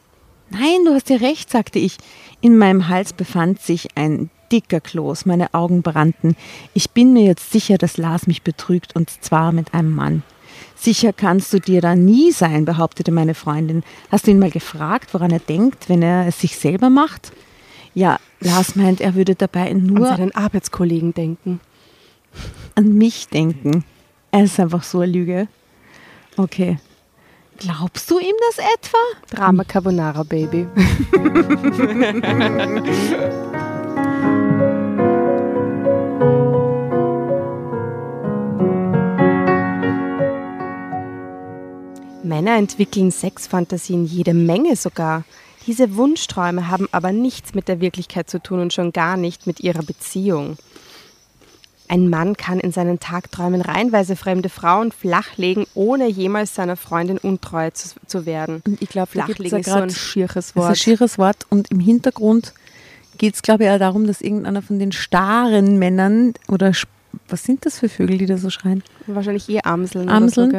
[0.50, 1.98] nein, du hast ja recht, sagte ich.
[2.40, 6.36] In meinem Hals befand sich ein dicker Kloß, meine Augen brannten.
[6.74, 10.22] Ich bin mir jetzt sicher, dass Lars mich betrügt und zwar mit einem Mann.
[10.74, 13.82] Sicher kannst du dir da nie sein, behauptete meine Freundin.
[14.10, 17.32] Hast du ihn mal gefragt, woran er denkt, wenn er es sich selber macht?
[17.94, 21.60] Ja, Lars meint, er würde dabei nur an seinen Arbeitskollegen denken.
[22.74, 23.84] An mich denken.
[24.30, 25.48] Er ist einfach so eine Lüge.
[26.36, 26.78] Okay.
[27.56, 28.98] Glaubst du ihm das etwa?
[29.30, 30.66] Drama Carbonara, Baby.
[42.22, 45.24] Männer entwickeln Sexfantasien jede Menge sogar.
[45.68, 49.60] Diese Wunschträume haben aber nichts mit der Wirklichkeit zu tun und schon gar nicht mit
[49.60, 50.56] ihrer Beziehung.
[51.88, 57.70] Ein Mann kann in seinen Tagträumen reihenweise fremde Frauen flachlegen, ohne jemals seiner Freundin untreu
[57.70, 58.62] zu, zu werden.
[58.66, 60.72] Und ich glaube, flachlegen ist so ein schieres Wort.
[60.72, 61.46] Ist ein schieres Wort.
[61.50, 62.54] Und im Hintergrund
[63.18, 66.72] geht es, glaube ich, auch darum, dass irgendeiner von den starren Männern oder
[67.28, 68.82] was sind das für Vögel, die da so schreien?
[69.06, 70.08] Wahrscheinlich eh Amseln.
[70.08, 70.50] Amseln.
[70.50, 70.56] So,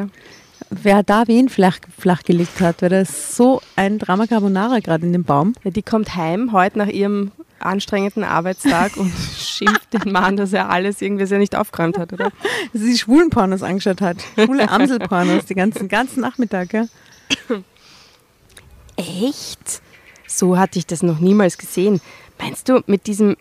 [0.69, 5.13] wer da wen flach, flachgelegt hat, weil da ist so ein Drama Carbonara gerade in
[5.13, 5.53] dem Baum.
[5.63, 10.69] Ja, die kommt heim heute nach ihrem anstrengenden Arbeitstag und schimpft den Mann, dass er
[10.69, 12.31] alles irgendwie sehr nicht aufgeräumt hat, oder?
[12.73, 14.17] Dass sie schwulen Pornos angeschaut hat.
[14.35, 16.85] Schwule Amselpornos, den ganzen, ganzen Nachmittag, ja.
[18.95, 19.81] Echt?
[20.27, 22.01] So hatte ich das noch niemals gesehen.
[22.37, 23.35] Meinst du, mit diesem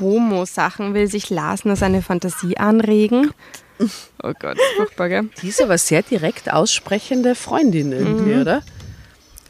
[0.00, 3.32] Homo-Sachen will sich Lars nur seine Fantasie anregen?
[4.22, 5.30] Oh Gott, furchtbar, gell?
[5.40, 8.40] Die ist aber sehr direkt aussprechende Freundin irgendwie, mhm.
[8.42, 8.62] oder?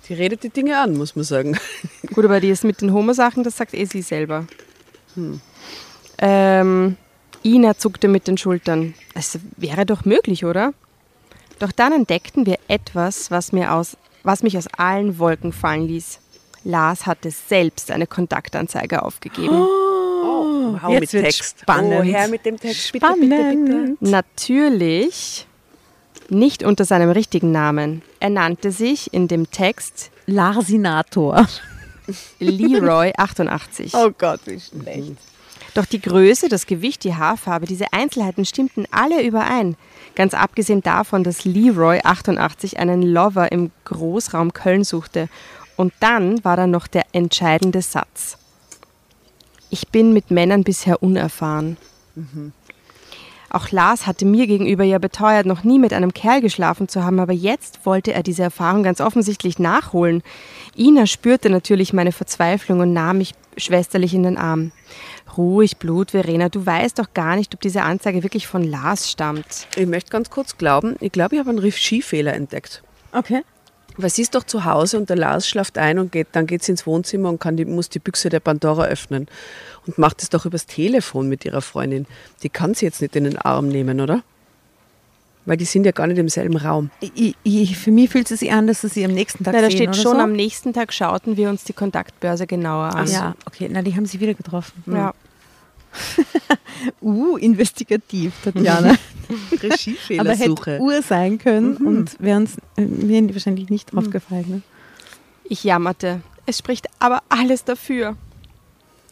[0.09, 1.59] Die redet die Dinge an, muss man sagen.
[2.15, 4.47] Gut, aber die ist mit den Homo-Sachen, das sagt eh sie selber.
[5.15, 5.41] Hm.
[6.19, 6.97] Ähm,
[7.45, 8.95] Ina zuckte mit den Schultern.
[9.15, 10.73] Es wäre doch möglich, oder?
[11.59, 16.21] Doch dann entdeckten wir etwas, was, mir aus, was mich aus allen Wolken fallen ließ.
[16.65, 19.67] Lars hatte selbst eine Kontaktanzeige aufgegeben.
[19.91, 20.00] Oh,
[20.81, 21.61] wow, Jetzt mit Text.
[21.61, 22.01] Spannend.
[22.01, 22.89] Oh, her mit dem Text.
[22.89, 23.31] Spannend.
[23.31, 24.11] Bitte, bitte, bitte.
[24.11, 25.47] Natürlich
[26.29, 28.03] nicht unter seinem richtigen Namen.
[28.21, 31.47] Er nannte sich in dem Text Larsinator.
[32.39, 33.95] Leroy 88.
[33.95, 35.17] Oh Gott, wie schlecht.
[35.75, 39.77] Doch die Größe, das Gewicht, die Haarfarbe, diese Einzelheiten stimmten alle überein.
[40.17, 45.29] Ganz abgesehen davon, dass Leroy 88 einen Lover im Großraum Köln suchte.
[45.77, 48.37] Und dann war da noch der entscheidende Satz.
[49.71, 51.77] Ich bin mit Männern bisher unerfahren.
[52.15, 52.53] Mhm.
[53.53, 57.19] Auch Lars hatte mir gegenüber ja beteuert, noch nie mit einem Kerl geschlafen zu haben,
[57.19, 60.23] aber jetzt wollte er diese Erfahrung ganz offensichtlich nachholen.
[60.79, 64.71] Ina spürte natürlich meine Verzweiflung und nahm mich schwesterlich in den Arm.
[65.37, 69.67] Ruhig, Blut, Verena, du weißt doch gar nicht, ob diese Anzeige wirklich von Lars stammt.
[69.77, 72.85] Ich möchte ganz kurz glauben, ich glaube, ich habe einen Riff-Skifehler entdeckt.
[73.13, 73.43] Okay.
[73.97, 76.63] Weil sie ist doch zu Hause und der Lars schlaft ein und geht, dann geht
[76.63, 79.27] sie ins Wohnzimmer und kann die, muss die Büchse der Pandora öffnen
[79.87, 82.07] und macht es doch übers Telefon mit ihrer Freundin.
[82.43, 84.23] Die kann sie jetzt nicht in den Arm nehmen, oder?
[85.47, 86.91] Weil die sind ja gar nicht im selben Raum.
[87.01, 89.71] Ich, ich, für mich fühlt es sich an, dass sie am nächsten Tag Na, da
[89.71, 90.19] steht schon, so?
[90.19, 93.07] am nächsten Tag schauten wir uns die Kontaktbörse genauer an.
[93.09, 93.69] Ach ja, okay.
[93.71, 94.83] Na, die haben sie wieder getroffen.
[94.87, 95.15] Ja.
[97.03, 98.97] uh, investigativ, Tatjana.
[99.63, 100.21] Regiefehlersuche.
[100.21, 101.87] Aber hätte Uhr sein können mhm.
[101.87, 104.11] und wären die wahrscheinlich nicht mhm.
[104.11, 104.45] gefallen.
[104.49, 104.63] Ne?
[105.45, 106.21] Ich jammerte.
[106.47, 108.17] Es spricht aber alles dafür.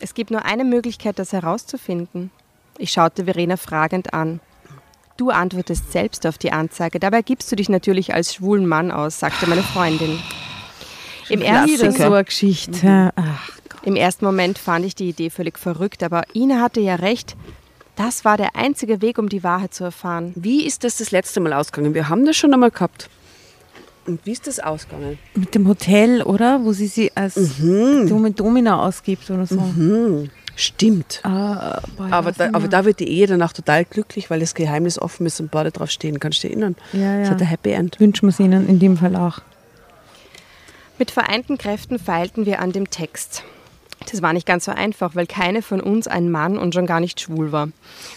[0.00, 2.30] Es gibt nur eine Möglichkeit, das herauszufinden.
[2.78, 4.40] Ich schaute Verena fragend an.
[5.16, 9.18] Du antwortest selbst auf die Anzeige, dabei gibst du dich natürlich als schwulen Mann aus,
[9.18, 10.16] sagte meine Freundin.
[11.28, 13.12] Im ersten, so eine Geschichte.
[13.82, 17.36] Im ersten Moment fand ich die Idee völlig verrückt, aber Ina hatte ja recht.
[17.96, 20.32] Das war der einzige Weg, um die Wahrheit zu erfahren.
[20.36, 21.94] Wie ist das das letzte Mal ausgegangen?
[21.94, 23.10] Wir haben das schon einmal gehabt.
[24.08, 25.18] Und wie ist das ausgegangen?
[25.34, 26.64] mit dem Hotel, oder?
[26.64, 29.62] Wo sie sie als Dom Domina ausgibt oder so.
[30.56, 31.20] Stimmt.
[31.22, 34.98] Ah, boah, Aber da, aber da wird die Ehe danach total glücklich, weil das Geheimnis
[34.98, 36.18] offen ist und beide drauf stehen.
[36.18, 36.74] Kannst du dich erinnern?
[36.92, 37.34] Ja, Das ja.
[37.34, 38.00] hat ein Happy End.
[38.00, 39.38] wünschen wir es ihnen in dem Fall auch.
[40.98, 43.44] Mit vereinten Kräften feilten wir an dem Text.
[44.10, 46.98] Das war nicht ganz so einfach, weil keine von uns ein Mann und schon gar
[46.98, 47.68] nicht schwul war.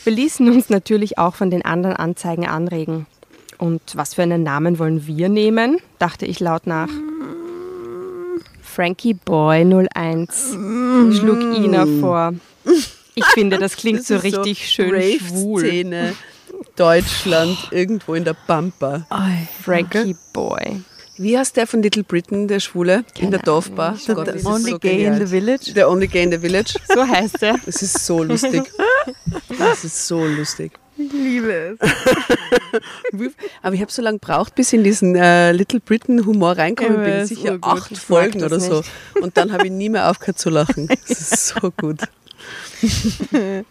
[0.03, 3.05] Wir ließen uns natürlich auch von den anderen Anzeigen anregen.
[3.61, 5.77] Und was für einen Namen wollen wir nehmen?
[5.99, 6.89] dachte ich laut nach.
[8.63, 10.57] Frankie Boy 01
[11.15, 12.33] schlug Ina vor.
[13.13, 15.61] Ich finde, das klingt so richtig schön schwul.
[15.61, 16.15] Rave-Szene,
[16.75, 19.05] Deutschland, irgendwo in der Pampa.
[19.63, 20.81] Frankie Boy.
[21.17, 23.95] Wie heißt der von Little Britain, der Schwule, in der Keine Dorfbar?
[24.07, 25.19] Gott, das The ist only so gay in genial.
[25.19, 25.73] the village.
[25.75, 26.79] Der Only Gay in the Village.
[26.91, 27.59] So heißt er.
[27.63, 28.63] Das ist so lustig.
[29.59, 30.71] Das ist so lustig.
[31.05, 31.79] Ich liebe es.
[33.61, 37.03] Aber ich habe so lange gebraucht, bis ich in diesen äh, Little Britain Humor reinkommen
[37.03, 37.25] bin.
[37.25, 37.71] Sicher urgut.
[37.71, 38.77] acht Folgen oder so.
[38.79, 38.91] nicht.
[39.21, 40.87] Und dann habe ich nie mehr aufgehört zu lachen.
[41.07, 41.99] Das ist so gut.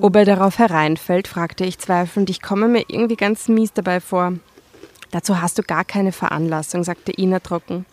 [0.00, 2.30] Ob er darauf hereinfällt, fragte ich zweifelnd.
[2.30, 4.34] Ich komme mir irgendwie ganz mies dabei vor.
[5.10, 7.84] Dazu hast du gar keine Veranlassung, sagte Ina trocken.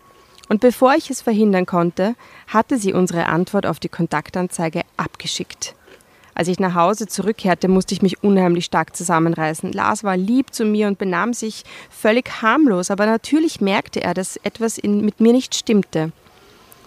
[0.47, 2.15] Und bevor ich es verhindern konnte,
[2.47, 5.75] hatte sie unsere Antwort auf die Kontaktanzeige abgeschickt.
[6.39, 9.73] Als ich nach Hause zurückkehrte, musste ich mich unheimlich stark zusammenreißen.
[9.73, 14.37] Lars war lieb zu mir und benahm sich völlig harmlos, aber natürlich merkte er, dass
[14.37, 16.13] etwas in, mit mir nicht stimmte.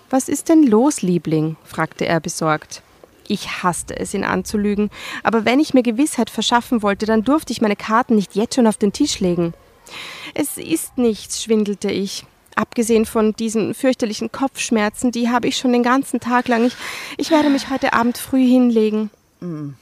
[0.09, 1.57] Was ist denn los, Liebling?
[1.65, 2.81] fragte er besorgt.
[3.29, 4.89] Ich hasste es, ihn anzulügen,
[5.23, 8.67] aber wenn ich mir Gewissheit verschaffen wollte, dann durfte ich meine Karten nicht jetzt schon
[8.67, 9.53] auf den Tisch legen.
[10.33, 12.25] Es ist nichts, schwindelte ich.
[12.57, 16.65] Abgesehen von diesen fürchterlichen Kopfschmerzen, die habe ich schon den ganzen Tag lang.
[16.65, 16.75] Ich,
[17.19, 19.11] ich werde mich heute Abend früh hinlegen.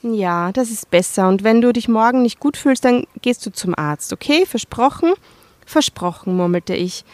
[0.03, 1.29] Ja, das ist besser.
[1.29, 4.47] Und wenn du dich morgen nicht gut fühlst, dann gehst du zum Arzt, okay?
[4.47, 5.13] Versprochen?
[5.67, 7.05] Versprochen, murmelte ich.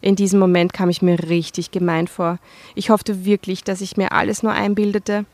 [0.00, 2.38] In diesem Moment kam ich mir richtig gemein vor.
[2.74, 5.24] Ich hoffte wirklich, dass ich mir alles nur einbildete.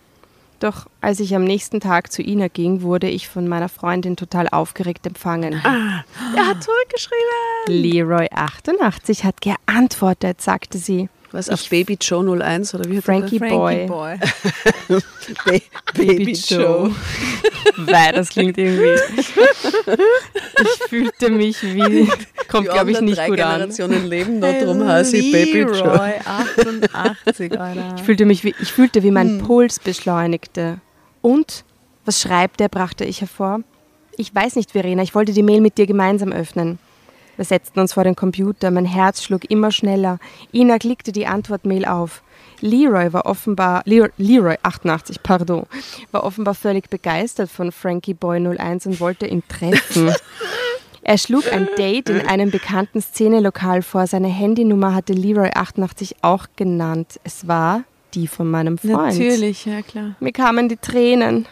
[0.60, 4.48] Doch als ich am nächsten Tag zu Ina ging, wurde ich von meiner Freundin total
[4.48, 5.54] aufgeregt empfangen.
[5.54, 7.66] Er hat zurückgeschrieben.
[7.66, 11.08] Leroy 88 hat geantwortet, sagte sie.
[11.32, 13.86] Was auf Baby Joe 01 oder wie hat Frankie Boy.
[13.86, 14.18] Boy.
[15.46, 15.58] Ba
[15.94, 16.94] Baby Joe.
[17.76, 19.00] Weil das klingt irgendwie.
[19.16, 22.08] Ich fühlte mich wie.
[22.48, 23.52] Kommt, glaube ich, nicht drei gut an.
[23.52, 25.72] Generationen leben noch drum, heiße ich Baby Joe.
[25.72, 27.94] Leroy 88, Alter.
[27.96, 29.46] Ich fühlte mich wie, ich fühlte, wie mein Hm.
[29.46, 30.80] Puls beschleunigte.
[31.22, 31.64] Und
[32.04, 33.60] was schreibt er, brachte ich hervor.
[34.18, 36.78] Ich weiß nicht, Verena, ich wollte die Mail mit dir gemeinsam öffnen.
[37.36, 40.18] Wir setzten uns vor den Computer, mein Herz schlug immer schneller.
[40.52, 42.22] Ina klickte die Antwortmail auf.
[42.60, 45.66] Leroy war offenbar, Leroy, Leroy 88, pardon,
[46.12, 50.12] war offenbar völlig begeistert von Frankie Boy 01 und wollte ihn treffen.
[51.04, 54.06] Er schlug ein Date in einem bekannten Szenelokal vor.
[54.06, 57.18] Seine Handynummer hatte Leroy 88 auch genannt.
[57.24, 57.82] Es war
[58.14, 59.18] die von meinem Freund.
[59.18, 60.14] Natürlich, ja klar.
[60.20, 61.46] Mir kamen die Tränen.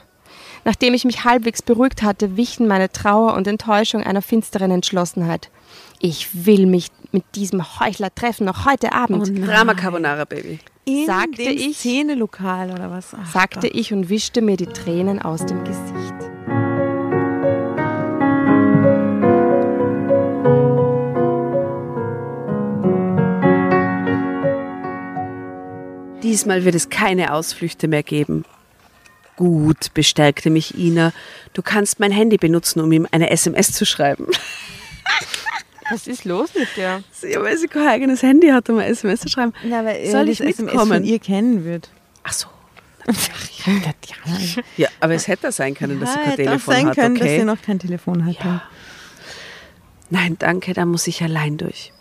[0.65, 5.51] Nachdem ich mich halbwegs beruhigt hatte, wichen meine Trauer und Enttäuschung einer finsteren Entschlossenheit.
[6.03, 10.59] Ich will mich mit diesem Heuchler treffen, noch heute Abend, Drama Carbonara Baby.
[10.87, 13.15] In Sagte dem ich- Szenelokal oder was?
[13.15, 13.75] Ach sagte Gott.
[13.79, 16.15] ich und wischte mir die Tränen aus dem Gesicht.
[26.23, 28.45] Diesmal wird es keine Ausflüchte mehr geben.
[29.37, 31.13] Gut, bestärkte mich Ina.
[31.55, 34.27] Du kannst mein Handy benutzen, um ihm eine SMS zu schreiben.
[35.91, 37.03] Was ist los mit dir?
[37.29, 39.53] Ja, weil sie kein eigenes Handy hat, um eine SMS zu schreiben.
[39.65, 40.93] Na, weil Soll er ich das SMS mitkommen?
[40.93, 41.91] von ihr kennen wird.
[42.23, 42.47] Ach so.
[43.67, 43.73] Ja,
[44.77, 47.15] Ja, aber es hätte sein können, dass sie kein hätte auch Telefon sein hat, können,
[47.17, 47.39] dass okay?
[47.41, 48.63] sie noch kein Telefon hatte.
[50.11, 51.93] Nein, danke, da muss ich allein durch.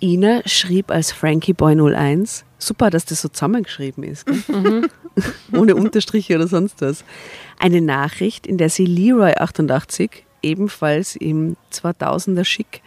[0.00, 2.44] Ina schrieb als Frankie Boy 01.
[2.58, 4.26] Super, dass das so zusammengeschrieben ist.
[4.26, 4.88] Gell?
[5.52, 7.04] Ohne Unterstriche oder sonst was.
[7.58, 12.82] Eine Nachricht, in der sie Leroy 88, ebenfalls im 2000er Schick,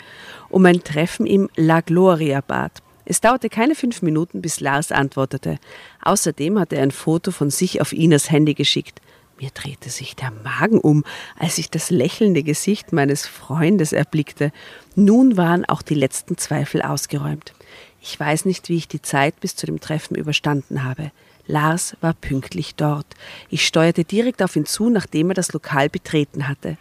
[0.49, 2.81] um ein Treffen im La Gloria bat.
[3.03, 5.59] Es dauerte keine fünf Minuten, bis Lars antwortete.
[6.03, 9.01] Außerdem hatte er ein Foto von sich auf Inas Handy geschickt.
[9.39, 11.03] Mir drehte sich der Magen um,
[11.37, 14.51] als ich das lächelnde Gesicht meines Freundes erblickte.
[14.95, 17.53] Nun waren auch die letzten Zweifel ausgeräumt.
[18.01, 21.11] Ich weiß nicht, wie ich die Zeit bis zu dem Treffen überstanden habe.
[21.45, 23.05] Lars war pünktlich dort.
[23.49, 26.77] Ich steuerte direkt auf ihn zu, nachdem er das Lokal betreten hatte.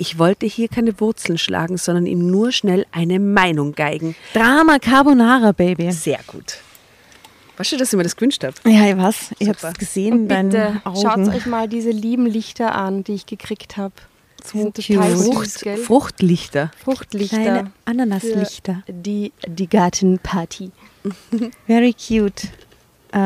[0.00, 4.16] Ich wollte hier keine Wurzeln schlagen, sondern ihm nur schnell eine Meinung geigen.
[4.32, 5.92] Drama Carbonara, Baby.
[5.92, 6.56] Sehr gut.
[7.58, 8.54] Weißt du, dass ich mir das gewünscht habe?
[8.64, 9.34] Ja, ich weiß.
[9.38, 13.76] Ich habe es gesehen Bitte schaut euch mal diese lieben Lichter an, die ich gekriegt
[13.76, 13.92] habe.
[14.42, 15.18] So cute.
[15.18, 15.84] süß?
[15.84, 16.70] Fruchtlichter.
[16.82, 17.36] Fruchtlichter.
[17.36, 18.82] Kleine Ananaslichter.
[18.86, 20.70] für Die, die Gartenparty.
[21.66, 22.44] Very cute.
[23.12, 23.18] Äh,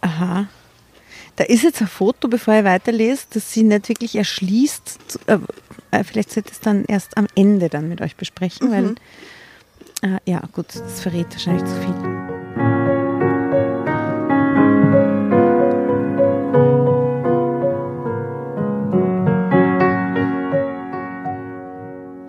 [0.00, 0.46] aha.
[1.36, 4.98] Da ist jetzt ein Foto, bevor ich weiterlese, das sie nicht wirklich erschließt.
[5.92, 8.94] Äh, vielleicht sollte ich es dann erst am Ende dann mit euch besprechen, weil
[10.02, 11.94] äh, ja gut, das verrät wahrscheinlich zu viel.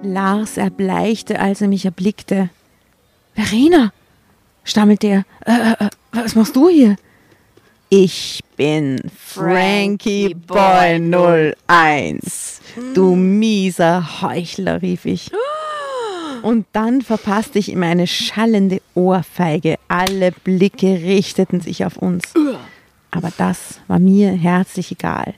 [0.03, 2.49] Lars erbleichte, als er mich erblickte.
[3.33, 3.91] Verena,
[4.63, 5.25] stammelte er.
[5.45, 6.97] Äh, äh, äh, was machst du hier?
[7.95, 12.59] Ich bin Frankie Boy 01.
[12.95, 15.29] Du mieser Heuchler, rief ich.
[16.41, 19.75] Und dann verpasste ich ihm eine schallende Ohrfeige.
[19.89, 22.23] Alle Blicke richteten sich auf uns.
[23.11, 25.35] Aber das war mir herzlich egal.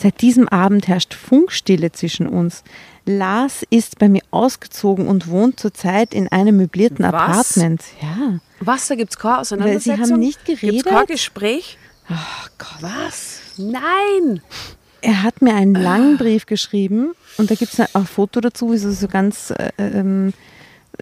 [0.00, 2.62] Seit diesem Abend herrscht Funkstille zwischen uns.
[3.04, 7.14] Lars ist bei mir ausgezogen und wohnt zurzeit in einem möblierten Was?
[7.14, 7.82] Apartment.
[8.00, 8.38] Ja.
[8.60, 10.00] Was, da gibt es keine Auseinandersetzung?
[10.00, 10.86] haben nicht geredet?
[10.86, 11.78] kein Gespräch?
[12.08, 12.78] Ach Gott.
[12.80, 13.40] Was?
[13.56, 14.40] Nein!
[15.00, 18.78] Er hat mir einen langen Brief geschrieben und da gibt es ein Foto dazu, wie
[18.78, 20.32] so, so ganz äh, ähm,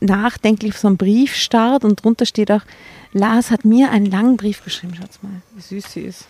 [0.01, 2.63] nachdenklich auf so einem Brief starrt und drunter steht auch,
[3.13, 4.95] Lars hat mir einen langen Brief geschrieben.
[4.95, 6.27] Schaut mal, wie süß sie ist.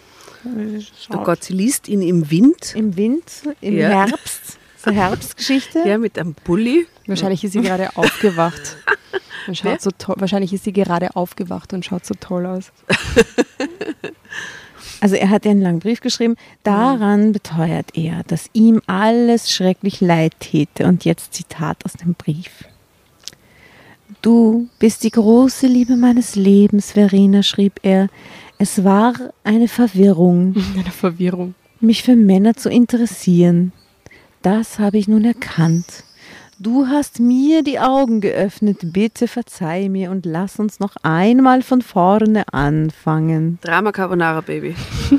[1.12, 2.74] Oh Gott, sie liest ihn im Wind.
[2.74, 3.24] Im Wind,
[3.60, 3.88] im Ja.
[4.06, 5.80] Herbst, so Herbstgeschichte.
[5.86, 6.86] Ja, mit einem Bulli.
[7.06, 8.76] Wahrscheinlich ist sie gerade aufgewacht.
[9.46, 12.72] Und schaut so toll, wahrscheinlich ist sie gerade aufgewacht und schaut so toll aus.
[15.00, 16.36] Also er hat ihr einen langen Brief geschrieben.
[16.62, 20.86] Daran beteuert er, dass ihm alles schrecklich leid täte.
[20.86, 22.64] Und jetzt Zitat aus dem Brief.
[24.22, 28.08] Du bist die große Liebe meines Lebens, Verena, schrieb er.
[28.58, 31.54] Es war eine Verwirrung, Eine Verwirrung.
[31.80, 33.72] mich für Männer zu interessieren.
[34.42, 36.04] Das habe ich nun erkannt.
[36.58, 38.78] Du hast mir die Augen geöffnet.
[38.94, 43.58] Bitte verzeih mir und lass uns noch einmal von vorne anfangen.
[43.60, 44.74] Drama Carbonara Baby.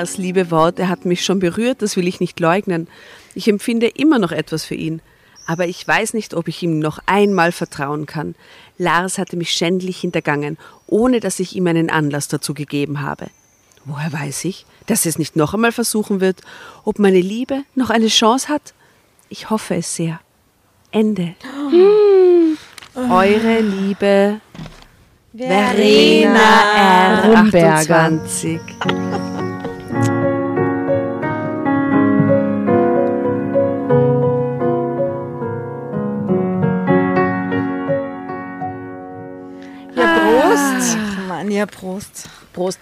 [0.00, 2.88] Lars liebe Worte hat mich schon berührt, das will ich nicht leugnen.
[3.34, 5.02] Ich empfinde immer noch etwas für ihn.
[5.46, 8.34] Aber ich weiß nicht, ob ich ihm noch einmal vertrauen kann.
[8.78, 13.26] Lars hatte mich schändlich hintergangen, ohne dass ich ihm einen Anlass dazu gegeben habe.
[13.84, 16.40] Woher weiß ich, dass er es nicht noch einmal versuchen wird?
[16.86, 18.72] Ob meine Liebe noch eine Chance hat?
[19.28, 20.18] Ich hoffe es sehr.
[20.92, 21.34] Ende.
[22.94, 24.40] Eure Liebe
[25.36, 27.36] Verena R.
[27.36, 27.96] Rumberger.
[27.96, 28.60] 28.
[41.60, 42.28] ja, Prost.
[42.52, 42.78] Prost.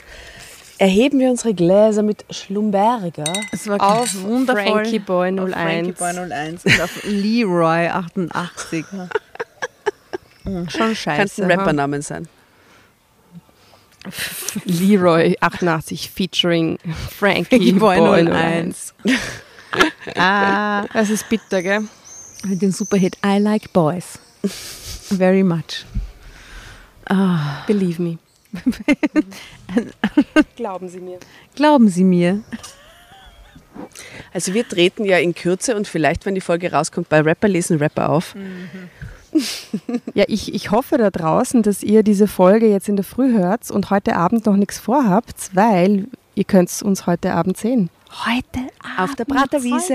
[0.79, 3.33] Erheben wir unsere Gläser mit Schlumberger.
[3.51, 4.63] Es war Auf wundervoll.
[4.65, 5.53] Frankie Boy Auf 01.
[5.53, 8.85] Frankie Boy 01 und auf Leroy 88.
[10.45, 11.43] Schon Könnte scheiße.
[11.45, 11.55] ein ha?
[11.57, 12.29] Rappernamen sein.
[14.65, 16.79] Leroy 88 featuring
[17.19, 18.95] Frankie, Boy Boy 01.
[19.05, 19.17] 01.
[20.17, 21.83] ah, Das ist bitter, gell?
[22.45, 24.21] mit dem Superhit I Like Boys.
[24.45, 25.85] Very much.
[27.11, 28.19] Ah, Believe me.
[30.57, 31.19] Glauben Sie mir.
[31.55, 32.43] glauben Sie mir.
[34.33, 37.79] Also wir treten ja in Kürze und vielleicht, wenn die Folge rauskommt, bei Rapper lesen
[37.79, 38.35] Rapper auf.
[40.15, 43.71] Ja, ich, ich hoffe da draußen, dass ihr diese Folge jetzt in der Früh hört
[43.71, 47.91] und heute Abend noch nichts vorhabt, weil ihr könnt uns heute Abend sehen.
[48.25, 49.95] Heute Auf der Praterwiese.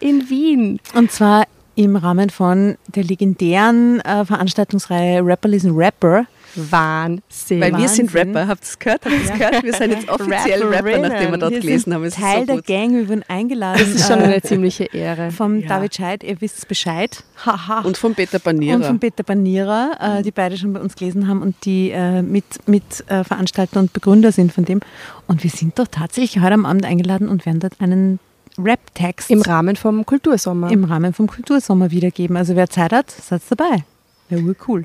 [0.00, 0.78] In Wien.
[0.94, 6.26] Und zwar im Rahmen von der legendären äh, Veranstaltungsreihe Rapper lesen Rapper.
[6.56, 7.60] Wahnsinn.
[7.60, 8.34] Weil wir sind Wahnsinn.
[8.36, 8.48] Rapper.
[8.48, 9.04] Habt ihr es gehört?
[9.04, 9.62] Habt ihr es gehört?
[9.64, 12.04] Wir sind jetzt offiziell Rapper, nachdem wir dort Wir gelesen sind haben.
[12.04, 12.62] Es Teil so der.
[12.62, 13.80] Gang, wir wurden eingeladen.
[13.80, 15.30] das ist schon äh, eine ziemliche Ehre.
[15.30, 15.68] vom Ja.
[15.68, 17.22] David Scheid, ihr wisst Bescheid.
[17.44, 17.80] Haha.
[17.80, 18.82] Und von Peter Und Banierer.
[18.84, 22.44] von Peter Banierer, äh, die beide schon bei uns gelesen haben und die äh, mit,
[22.66, 24.80] mit äh, Veranstalter und Begründer sind von dem.
[25.26, 28.18] Und wir sind doch tatsächlich heute am Abend eingeladen und werden dort einen
[28.56, 30.70] Rap-Text Im Rahmen vom Kultursommer.
[30.70, 32.36] im Rahmen vom Kultursommer wiedergeben.
[32.36, 33.84] Also wer Zeit hat, seid dabei.
[34.28, 34.84] Wäre cool.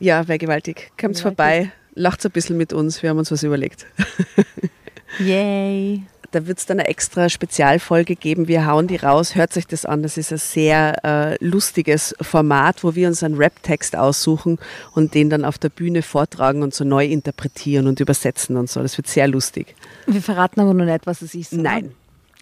[0.00, 0.90] Ja, wäre gewaltig.
[1.00, 3.02] Kommt vorbei, lacht ein bisschen mit uns.
[3.02, 3.86] Wir haben uns was überlegt.
[5.18, 6.02] Yay.
[6.30, 8.46] da wird es dann eine extra Spezialfolge geben.
[8.48, 10.02] Wir hauen die raus, hört euch das an.
[10.02, 14.58] Das ist ein sehr äh, lustiges Format, wo wir uns einen Rap-Text aussuchen
[14.94, 18.80] und den dann auf der Bühne vortragen und so neu interpretieren und übersetzen und so.
[18.82, 19.74] Das wird sehr lustig.
[20.06, 21.52] Wir verraten aber noch nicht, was es ist.
[21.52, 21.62] oder?
[21.62, 21.92] Nein,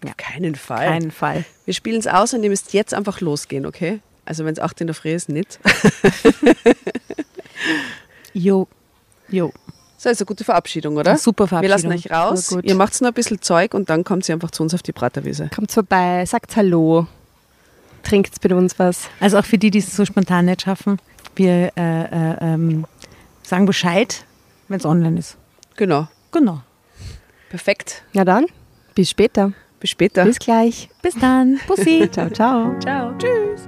[0.03, 0.11] Ja.
[0.11, 0.85] auf keinen Fall.
[0.87, 1.43] Keinen Fall.
[1.65, 3.99] Wir spielen es aus und ihr müsst jetzt einfach losgehen, okay?
[4.25, 5.59] Also wenn es 8 in der Früh ist, nicht.
[8.33, 8.67] Jo.
[9.29, 9.51] Jo.
[9.97, 11.17] So, ist eine gute Verabschiedung, oder?
[11.17, 12.17] Super Wir lassen Verabschiedung.
[12.17, 12.57] euch raus.
[12.63, 14.93] Ihr macht nur ein bisschen Zeug und dann kommt sie einfach zu uns auf die
[14.93, 15.49] Praterwiese.
[15.53, 17.05] Kommt vorbei, sagt Hallo,
[18.03, 19.09] trinkt mit uns was.
[19.19, 20.99] Also auch für die, die es so spontan nicht schaffen,
[21.35, 22.85] wir äh, äh, ähm,
[23.43, 24.23] sagen Bescheid,
[24.69, 25.35] wenn es online ist.
[25.75, 26.07] Genau.
[26.31, 26.61] Genau.
[27.49, 28.03] Perfekt.
[28.13, 28.45] Na dann,
[28.95, 29.51] bis später.
[29.79, 30.23] Bis später.
[30.25, 30.89] Bis gleich.
[31.01, 31.59] Bis dann.
[31.67, 32.07] Bussi.
[32.11, 32.79] Ciao, ciao.
[32.79, 33.13] Ciao.
[33.17, 33.67] Tschüss.